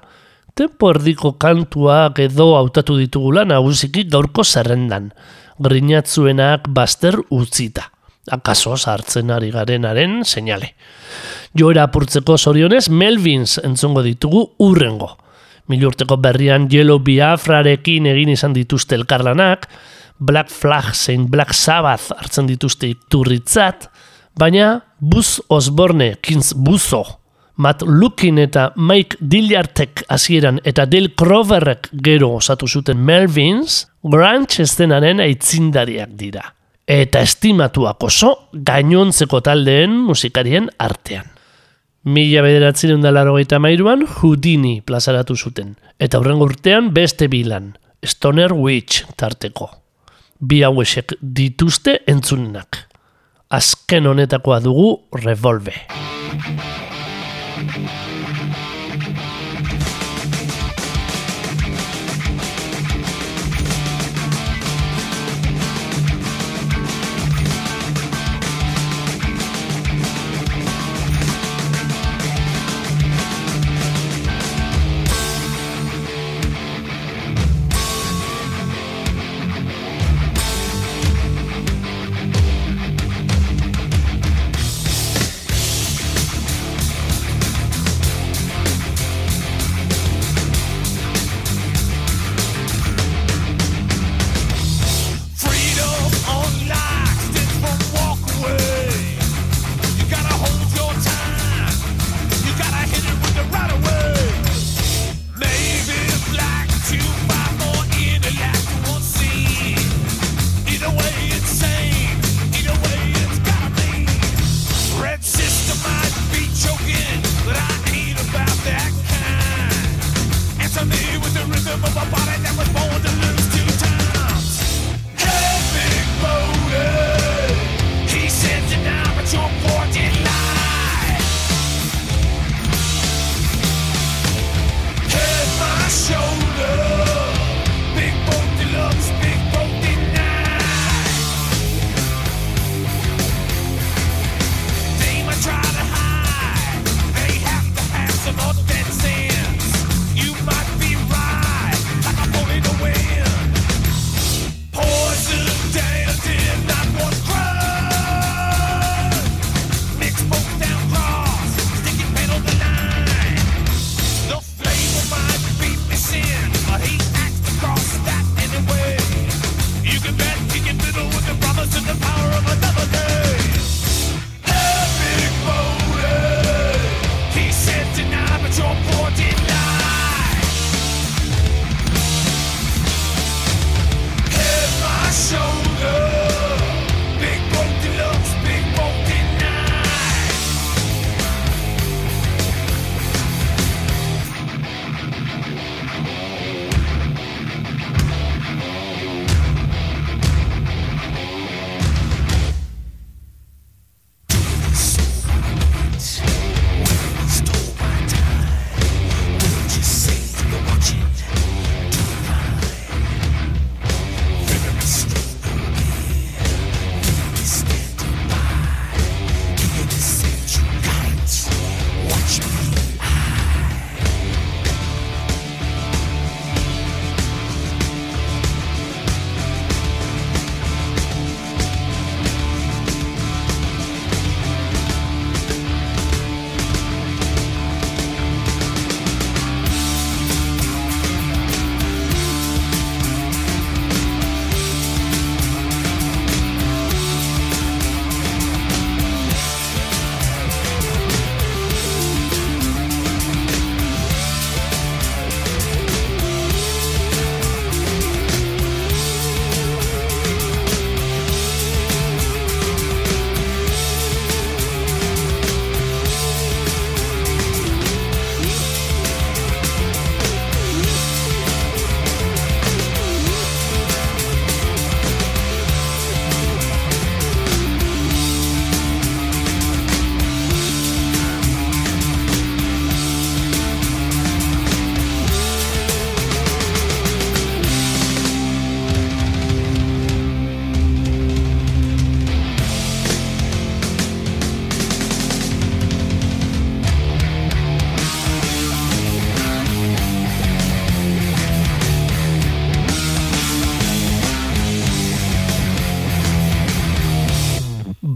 tempo 0.52 0.90
erdiko 0.92 1.38
kantuak 1.40 2.20
edo 2.26 2.50
hautatu 2.58 2.98
ditugula 2.98 3.46
nagusiki 3.48 4.04
gaurko 4.04 4.44
zerrendan, 4.44 5.14
grinatzuenak 5.56 6.68
baster 6.68 7.16
utzita. 7.30 7.86
Akaso 8.28 8.76
sartzen 8.76 9.32
ari 9.32 9.48
garenaren 9.56 10.20
seinale. 10.20 10.74
Joera 11.56 11.88
apurtzeko 11.88 12.36
zorionez 12.36 12.90
Melvins 12.90 13.56
entzongo 13.64 14.04
ditugu 14.04 14.44
urrengo. 14.68 15.14
Milurteko 15.68 16.16
berrian 16.16 16.66
Yellow 16.72 17.02
Biafrarekin 17.04 18.08
egin 18.08 18.32
izan 18.32 18.54
dituzte 18.56 18.96
elkarlanak, 18.96 19.68
Black 20.18 20.50
Flag 20.50 20.94
zein 20.94 21.28
Black 21.30 21.54
Sabbath 21.54 22.10
hartzen 22.16 22.48
dituzte 22.48 22.88
iturritzat, 22.90 23.88
baina 24.38 24.80
Buzz 24.98 25.38
Osborne, 25.48 26.16
Kins 26.22 26.54
Buzo, 26.56 27.04
Matt 27.58 27.82
Lukin 27.82 28.38
eta 28.38 28.72
Mike 28.76 29.18
Dillartek 29.20 30.04
hasieran 30.08 30.60
eta 30.64 30.86
Dale 30.86 31.10
Croverrek 31.18 31.90
gero 32.04 32.36
osatu 32.38 32.68
zuten 32.68 33.00
Melvins, 33.02 33.84
grunge 34.02 34.62
estenaren 34.62 35.20
aitzindariak 35.20 36.14
dira. 36.18 36.44
Eta 36.88 37.20
estimatuak 37.26 38.06
oso 38.06 38.30
gainontzeko 38.52 39.42
taldeen 39.44 39.98
musikarien 40.06 40.70
artean. 40.78 41.26
Mila 42.04 42.44
bederatzen 42.46 43.02
da 43.02 43.10
larogeita 43.10 43.58
mairuan 43.58 44.04
Houdini 44.06 44.78
plazaratu 44.86 45.34
zuten, 45.36 45.74
eta 45.98 46.20
hurrengo 46.20 46.46
urtean 46.46 46.92
beste 46.94 47.26
bilan, 47.28 47.72
Stoner 48.06 48.54
Witch 48.54 49.02
tarteko. 49.18 49.66
Bi 50.38 50.62
hauesek 50.62 51.16
dituzte 51.20 51.98
entzunenak. 52.06 52.84
Azken 53.50 54.06
honetakoa 54.06 54.60
dugu 54.62 54.92
Revolve. 55.24 55.74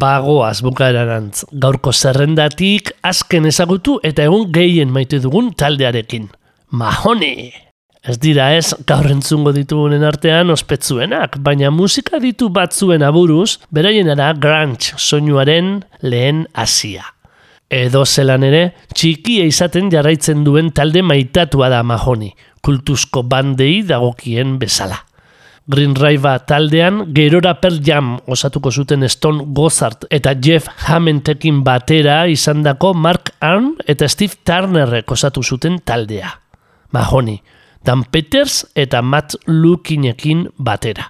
Bagoaz 0.03 0.63
bukaerarantz. 0.67 1.45
Gaurko 1.65 1.93
zerrendatik 1.93 2.93
azken 3.07 3.47
ezagutu 3.51 3.99
eta 4.07 4.27
egun 4.29 4.49
gehien 4.55 4.91
maite 4.95 5.21
dugun 5.23 5.53
taldearekin. 5.55 6.31
Mahoni! 6.71 7.53
Ez 8.03 8.17
dira 8.19 8.49
ez, 8.57 8.73
gaur 8.89 9.07
entzungo 9.13 9.53
ditugunen 9.55 10.03
artean 10.03 10.51
ospetzuenak, 10.51 11.37
baina 11.47 11.71
musika 11.71 12.19
ditu 12.19 12.49
batzuen 12.51 13.05
aburuz, 13.07 13.61
beraienara 13.71 14.33
grunge 14.43 14.97
soinuaren 14.99 15.77
lehen 16.03 16.49
hasia. 16.59 17.05
Edo 17.71 18.03
zelan 18.05 18.43
ere, 18.43 18.65
txikia 18.91 19.47
izaten 19.47 19.87
jarraitzen 19.95 20.43
duen 20.45 20.73
talde 20.75 21.05
maitatua 21.07 21.71
da 21.71 21.85
Mahoni, 21.87 22.33
kultuzko 22.61 23.23
bandei 23.23 23.85
dagokien 23.87 24.59
bezala. 24.59 24.99
Green 25.67 25.95
Riva 25.95 26.41
taldean 26.43 27.15
gerora 27.15 27.55
Pearl 27.61 27.79
Jam 27.87 28.17
osatuko 28.27 28.73
zuten 28.73 29.07
Stone 29.09 29.45
Gossard 29.55 30.09
eta 30.11 30.35
Jeff 30.35 30.67
Hammondekin 30.89 31.63
batera 31.63 32.27
izandako 32.27 32.93
Mark 32.95 33.31
Arn 33.41 33.77
eta 33.87 34.09
Steve 34.09 34.41
Turnerrek 34.43 35.11
osatu 35.15 35.43
zuten 35.43 35.79
taldea. 35.85 36.33
Mahoni, 36.91 37.39
Dan 37.85 38.05
Peters 38.05 38.65
eta 38.75 39.03
Matt 39.03 39.37
Lukinekin 39.47 40.49
batera. 40.59 41.09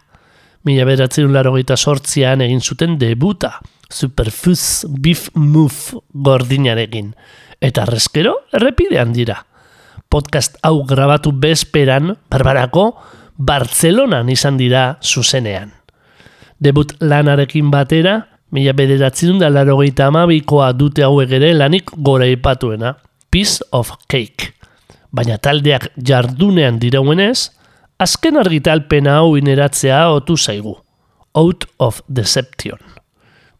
Mila 0.65 0.85
beratzen 0.87 1.33
larogeita 1.33 1.77
sortzian 1.77 2.45
egin 2.45 2.61
zuten 2.61 2.99
debuta, 3.01 3.59
Superfuzz 3.91 4.85
Beef 4.89 5.31
Move 5.35 5.99
gordinarekin. 6.13 7.15
Eta 7.61 7.85
reskero, 7.89 8.37
errepidean 8.53 9.13
dira. 9.13 9.43
Podcast 10.09 10.57
hau 10.63 10.85
grabatu 10.87 11.33
bezperan, 11.33 12.15
barbarako, 12.31 12.87
Bartzelonan 13.43 14.29
izan 14.31 14.59
dira 14.61 14.99
zuzenean. 15.03 15.73
Debut 16.63 16.93
lanarekin 17.01 17.73
batera, 17.73 18.21
mila 18.55 18.75
bederatzen 18.77 19.41
da 19.41 19.49
larogeita 19.51 20.07
amabikoa 20.13 20.71
dute 20.79 21.03
hauek 21.03 21.33
ere 21.41 21.51
lanik 21.57 21.91
gora 21.97 22.29
ipatuena, 22.31 22.95
Piece 23.33 23.65
of 23.73 23.91
Cake. 24.07 24.53
Baina 25.11 25.39
taldeak 25.43 25.89
jardunean 25.97 26.79
dirauenez, 26.79 27.51
azken 27.99 28.39
argitalpena 28.39 29.19
hau 29.21 29.35
ineratzea 29.41 30.05
otu 30.13 30.37
zaigu. 30.37 30.77
Out 31.35 31.67
of 31.79 32.03
Deception. 32.09 32.79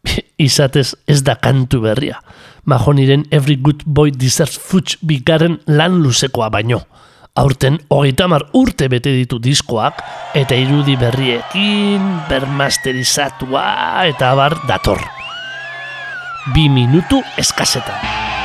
Izatez 0.47 0.93
ez 1.07 1.23
da 1.25 1.35
kantu 1.35 1.81
berria. 1.83 2.21
Mahoniren 2.65 3.25
Every 3.31 3.57
Good 3.57 3.83
Boy 3.85 4.13
Deserves 4.15 4.59
Futs 4.61 4.99
bigaren 5.01 5.59
lan 5.67 5.99
luzekoa 6.03 6.51
baino. 6.53 6.83
Aurten 7.33 7.79
hogeita 7.89 8.27
hamar 8.27 8.43
urte 8.53 8.85
bete 8.93 9.09
ditu 9.09 9.39
diskoak 9.41 10.03
eta 10.37 10.53
irudi 10.53 10.93
berriekin, 11.01 12.03
bermasterizatua 12.29 13.63
eta 14.11 14.29
abar 14.35 14.53
dator. 14.69 15.01
Bi 16.53 16.67
minutu 16.69 17.23
eskasetan. 17.41 18.42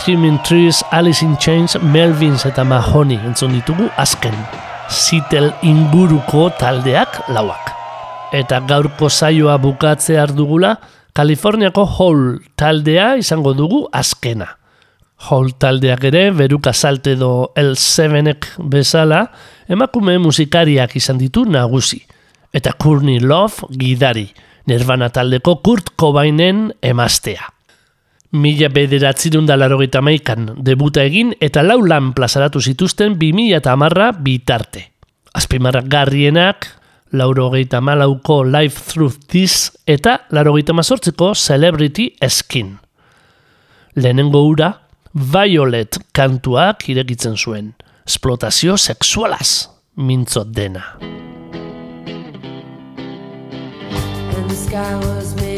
Screaming 0.00 0.38
Trees, 0.42 0.82
Alice 0.92 1.22
in 1.22 1.36
Chains, 1.36 1.76
Melvins 1.82 2.46
eta 2.48 2.62
Mahoney 2.64 3.18
entzun 3.28 3.52
ditugu 3.52 3.90
azken. 4.00 4.32
Zitel 4.88 5.50
inguruko 5.60 6.46
taldeak 6.56 7.18
lauak. 7.28 7.68
Eta 8.32 8.62
gaurko 8.64 9.10
saioa 9.12 9.58
bukatzear 9.60 10.32
dugula, 10.32 10.78
Kaliforniako 11.12 11.84
Hall 11.98 12.24
taldea 12.56 13.10
izango 13.20 13.52
dugu 13.52 13.82
azkena. 13.92 14.48
Hall 15.28 15.52
taldeak 15.60 16.08
ere, 16.08 16.24
beruka 16.32 16.72
salte 16.72 17.18
do 17.20 17.50
L7ek 17.60 18.54
bezala, 18.72 19.26
emakume 19.68 20.16
musikariak 20.16 20.96
izan 20.96 21.20
ditu 21.20 21.44
nagusi. 21.44 22.00
Eta 22.56 22.72
Courtney 22.72 23.20
Love 23.20 23.68
gidari, 23.76 24.30
Nirvana 24.64 25.12
taldeko 25.12 25.60
Kurt 25.60 25.92
Cobainen 26.00 26.70
emaztea. 26.80 27.59
Mila 28.30 28.68
bederatzirun 28.70 29.46
da 29.48 29.56
larogeita 29.58 29.98
maikan 30.06 30.52
debuta 30.62 31.02
egin 31.02 31.32
eta 31.42 31.64
lau 31.66 31.80
lan 31.82 32.12
plazaratu 32.14 32.60
zituzten 32.62 33.16
bi 33.18 33.32
mila 33.34 33.58
eta 33.58 33.72
hamarra 33.74 34.12
bitarte. 34.14 34.84
Azpimarrak 35.34 35.88
garrienak, 35.90 36.68
laurogeita 37.12 37.80
malauko 37.80 38.44
Life 38.44 38.86
Through 38.92 39.26
This 39.26 39.72
eta 39.86 40.20
laurogeita 40.30 40.72
mazortzeko 40.72 41.34
Celebrity 41.34 42.12
Skin. 42.28 42.76
Lehenengo 43.96 44.46
ura, 44.46 44.72
Violet 45.10 45.98
kantuak 46.14 46.86
irekitzen 46.88 47.34
zuen. 47.36 47.74
Esplotazio 48.06 48.76
sexualaz, 48.78 49.70
mintzot 49.96 50.54
dena. 50.54 51.00
and 54.40 54.50
the 54.50 54.56
sky 54.56 54.94
was 54.96 55.34
made 55.36 55.49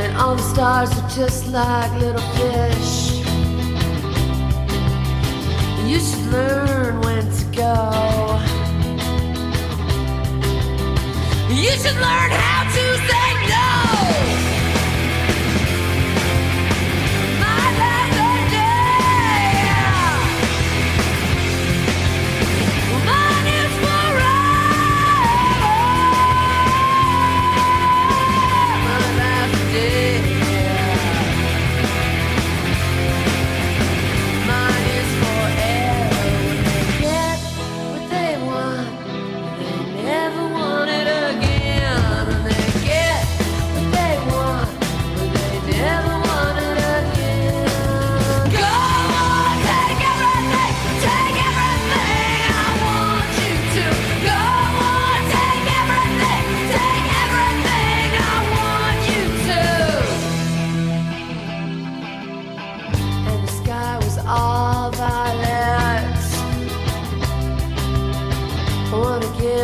And 0.00 0.16
all 0.16 0.36
the 0.36 0.42
stars 0.42 0.90
are 0.96 1.08
just 1.08 1.48
like 1.48 1.92
little 2.00 2.20
fish. 2.38 3.18
You 5.88 5.98
should 5.98 6.26
learn 6.30 7.00
when 7.00 7.24
to 7.38 7.44
go. 7.56 8.38
You 11.50 11.70
should 11.80 11.96
learn 11.96 12.30
how 12.30 12.62
to 12.76 12.84
say 13.08 13.28
no. 13.48 14.47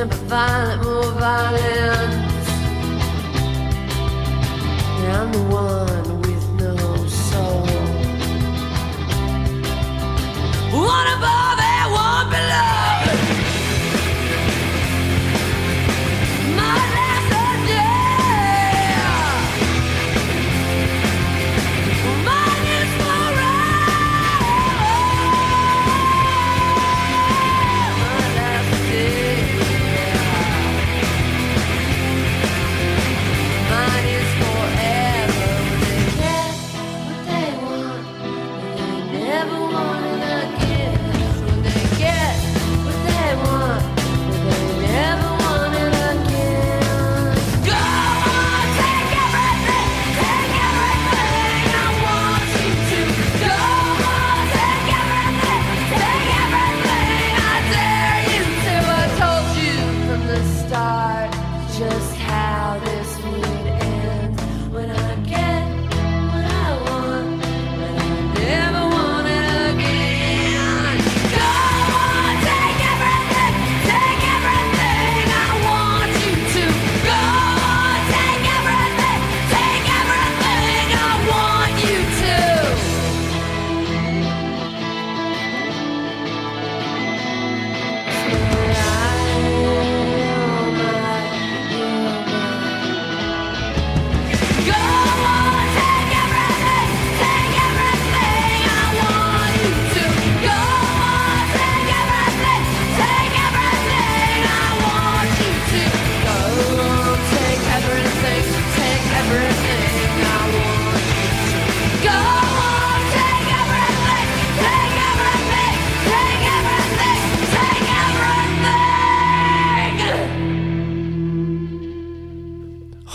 Violent, 0.06 0.82
more 0.84 1.10
violent. 1.12 2.24
I'm 5.16 5.32
the 5.32 5.42
one 5.42 6.20
with 6.22 6.44
no 6.60 7.06
soul. 7.06 7.66
One 10.72 11.06
above 11.16 11.63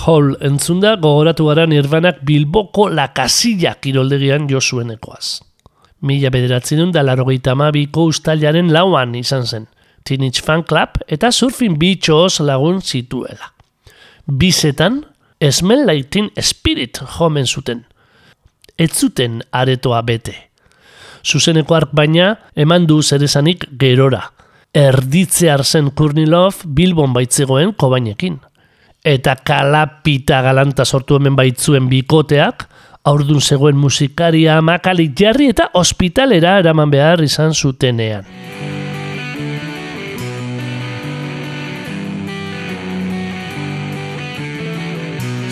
Hall 0.10 0.32
entzunda 0.42 0.96
gogoratu 0.98 1.46
gara 1.46 1.68
nirbanak 1.70 2.24
Bilboko 2.26 2.88
lakasilla 2.90 3.76
kiroldegian 3.84 4.48
jo 4.50 4.58
zuenekoaz. 4.60 5.42
Mila 6.02 6.32
bederatzen 6.34 6.90
da 6.96 7.04
larogeita 7.06 7.54
amabiko 7.54 8.08
ustailaren 8.10 8.72
lauan 8.74 9.14
izan 9.20 9.46
zen. 9.46 9.68
Teenage 10.04 10.42
Fan 10.42 10.64
Club 10.64 10.98
eta 11.08 11.30
Surfing 11.32 11.78
Beach 11.78 12.10
oz 12.10 12.40
lagun 12.40 12.82
zituela. 12.82 13.52
Bizetan, 14.26 15.04
Smell 15.52 16.04
Teen 16.10 16.32
Spirit 16.42 17.04
jomen 17.20 17.46
zuten. 17.46 17.86
Ez 18.78 18.92
zuten 18.96 19.44
aretoa 19.52 20.02
bete. 20.02 20.34
Zuzeneko 21.24 21.76
ark 21.76 21.94
baina 21.94 22.36
eman 22.56 22.88
du 22.88 23.04
zeresanik 23.04 23.68
gerora. 23.78 24.32
Erditzear 24.74 25.66
zen 25.66 25.92
Kurnilov 25.92 26.64
Bilbon 26.66 27.14
baitzegoen 27.14 27.76
kobainekin. 27.78 28.40
Eta 29.06 29.38
kalapita 29.48 30.42
galanta 30.44 30.84
sortu 30.86 31.16
hemen 31.16 31.36
baitzuen 31.36 31.88
bikoteak, 31.88 32.66
aurdun 33.08 33.40
zegoen 33.42 33.78
musikaria 33.80 34.60
makalik 34.62 35.14
jarri 35.16 35.50
eta 35.54 35.70
ospitalera 35.80 36.58
eraman 36.60 36.92
behar 36.92 37.24
izan 37.24 37.54
zutenean. 37.54 38.28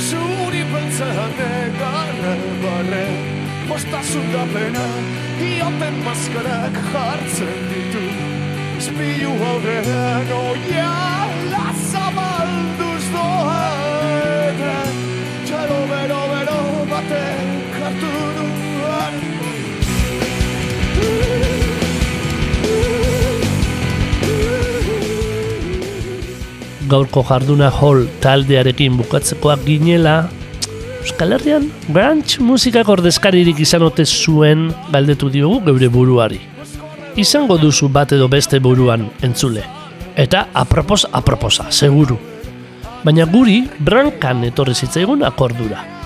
Zuri 0.07 0.65
beltzean 0.73 1.39
egarre 1.47 2.35
barre 2.65 3.05
Bostasun 3.67 4.27
da 4.31 4.43
pena 4.51 4.83
Ioten 5.43 6.01
maskarak 6.03 6.81
jartzen 6.91 7.63
ditu 7.71 8.03
Izpilu 8.77 9.33
aurrean 9.51 10.35
oiala 10.41 11.63
zabalduz 11.91 12.86
bero 17.01 17.17
batek 17.19 17.77
hartu 17.83 18.09
duan 18.37 19.13
Gaurko 26.87 27.23
jarduna 27.27 27.69
Hall 27.69 28.07
taldearekin 28.23 28.95
bukatzekoak 28.97 29.65
ginela, 29.65 30.29
Euskal 31.03 31.33
Herrian 31.35 31.67
grunge 31.89 32.39
musikak 32.39 32.87
ordezkaririk 32.87 33.59
izan 33.59 33.83
ote 33.83 34.05
zuen 34.05 34.71
galdetu 34.91 35.29
diogu 35.29 35.59
geure 35.65 35.89
buruari. 35.91 36.39
Izango 37.17 37.57
duzu 37.57 37.89
bat 37.89 38.11
edo 38.13 38.27
beste 38.31 38.59
buruan 38.59 39.09
entzule. 39.21 39.63
Eta 40.15 40.47
apropos 40.53 41.05
aproposa, 41.11 41.71
seguru. 41.71 42.17
Baina 43.03 43.25
guri 43.25 43.67
brankan 43.79 44.43
etorri 44.47 44.73
zitzaigun 44.73 45.23
akordura. 45.23 45.96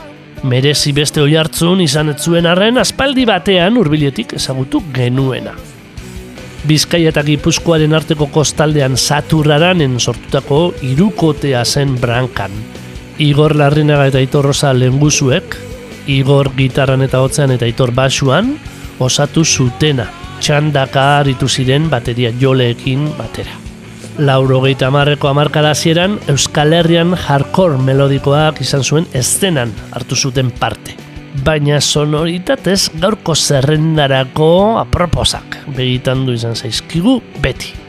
Merezi 0.43 0.89
beste 0.91 1.21
oi 1.21 1.35
hartzun 1.37 1.83
izan 1.83 2.09
ez 2.15 2.21
zuen 2.25 2.47
arren 2.49 2.81
aspaldi 2.81 3.27
batean 3.29 3.77
hurbiletik 3.77 4.33
ezagutu 4.39 4.81
genuena. 4.93 5.53
Bizkaia 6.65 7.11
eta 7.13 7.21
Gipuzkoaren 7.25 7.93
arteko 7.93 8.27
kostaldean 8.33 8.97
saturraranen 8.97 9.99
sortutako 9.99 10.73
irukotea 10.85 11.63
zen 11.65 11.95
brankan. 12.01 12.53
Igor 13.21 13.55
Larrinaga 13.55 14.09
eta 14.09 14.21
Aitor 14.21 14.49
Rosa 14.49 14.73
lenguzuek, 14.73 15.57
Igor 16.09 16.51
gitarran 16.57 17.05
eta 17.05 17.21
hotzean 17.21 17.53
eta 17.53 17.69
Aitor 17.69 17.93
basuan, 17.93 18.55
osatu 18.99 19.45
zutena, 19.45 20.07
txandaka 20.41 21.09
aritu 21.19 21.49
ziren 21.49 21.89
bateria 21.89 22.33
joleekin 22.41 23.11
batera. 23.17 23.70
Laurogeita 24.17 24.87
hamarreko 24.87 25.29
hamarkada 25.29 25.71
hasieran 25.71 26.17
Euskal 26.27 26.73
Herrian 26.75 27.13
hardcore 27.15 27.77
melodikoak 27.79 28.59
izan 28.61 28.83
zuen 28.83 29.07
eszenan 29.15 29.71
hartu 29.91 30.15
zuten 30.15 30.51
parte. 30.51 30.97
Baina 31.45 31.79
sonoritatez 31.79 32.91
gaurko 32.99 33.35
zerrendarako 33.35 34.51
aproposak 34.81 35.61
begitan 35.77 36.25
du 36.27 36.35
izan 36.35 36.59
zaizkigu 36.59 37.21
beti. 37.41 37.80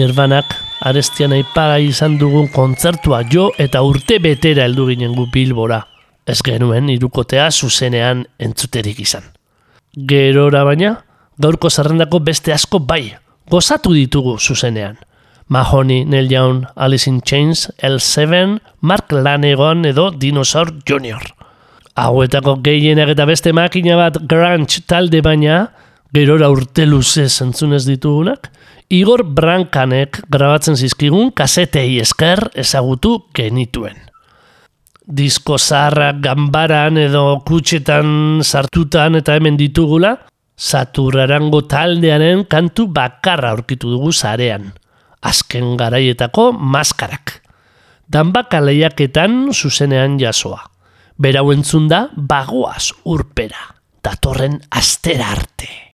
Nirvanak 0.00 0.54
arestian 0.88 1.34
aipaga 1.36 1.76
izan 1.84 2.14
dugun 2.16 2.46
kontzertua 2.54 3.18
jo 3.28 3.50
eta 3.60 3.82
urte 3.84 4.16
betera 4.24 4.64
heldu 4.64 4.86
ginen 4.88 5.12
gu 5.12 5.26
Bilbora. 5.34 5.82
Ez 6.24 6.38
genuen 6.46 6.88
irukotea 6.88 7.50
zuzenean 7.50 8.22
entzuterik 8.40 9.02
izan. 9.04 9.26
Gerora 10.08 10.62
baina, 10.64 10.94
gaurko 11.36 11.68
zerrendako 11.68 12.22
beste 12.24 12.54
asko 12.54 12.80
bai, 12.80 13.12
gozatu 13.50 13.92
ditugu 13.92 14.38
zuzenean. 14.38 14.96
Mahoney, 15.50 16.06
Neil 16.06 16.32
Young, 16.32 16.64
Alice 16.76 17.10
in 17.10 17.20
Chains, 17.20 17.66
L7, 17.82 18.60
Mark 18.80 19.12
Lanegan 19.12 19.84
edo 19.84 20.08
Dinosaur 20.14 20.70
Jr. 20.88 21.26
Hauetako 22.00 22.56
gehienak 22.64 23.12
eta 23.12 23.26
beste 23.28 23.52
makina 23.52 23.98
bat 24.00 24.16
grunge 24.30 24.80
talde 24.86 25.20
baina, 25.26 25.66
gerora 26.14 26.48
urte 26.54 26.86
luzez 26.86 27.34
entzunez 27.42 27.82
ditugunak, 27.84 28.48
Igor 28.90 29.22
Brankanek 29.22 30.16
grabatzen 30.26 30.74
zizkigun 30.74 31.28
kasetei 31.30 32.00
esker 32.02 32.48
ezagutu 32.58 33.12
genituen. 33.38 33.94
Disko 35.06 35.58
zaharrak 35.58 36.18
ganbaran 36.24 36.98
edo 36.98 37.22
kutxetan 37.46 38.42
sartutan 38.42 39.14
eta 39.20 39.36
hemen 39.38 39.54
ditugula, 39.60 40.16
Saturarango 40.60 41.62
taldearen 41.70 42.42
kantu 42.50 42.88
bakarra 42.92 43.54
aurkitu 43.54 43.94
dugu 43.94 44.10
zarean. 44.12 44.66
Azken 45.22 45.76
garaietako 45.80 46.50
maskarak. 46.52 47.38
Danbaka 48.10 48.60
lehiaketan 48.60 49.54
zuzenean 49.54 50.18
jasoa. 50.20 50.66
Berau 51.16 51.46
entzun 51.54 51.86
da 51.88 52.08
bagoaz 52.12 52.90
urpera. 53.06 53.70
Datorren 54.02 54.58
astera 54.82 55.30
arte. 55.38 55.80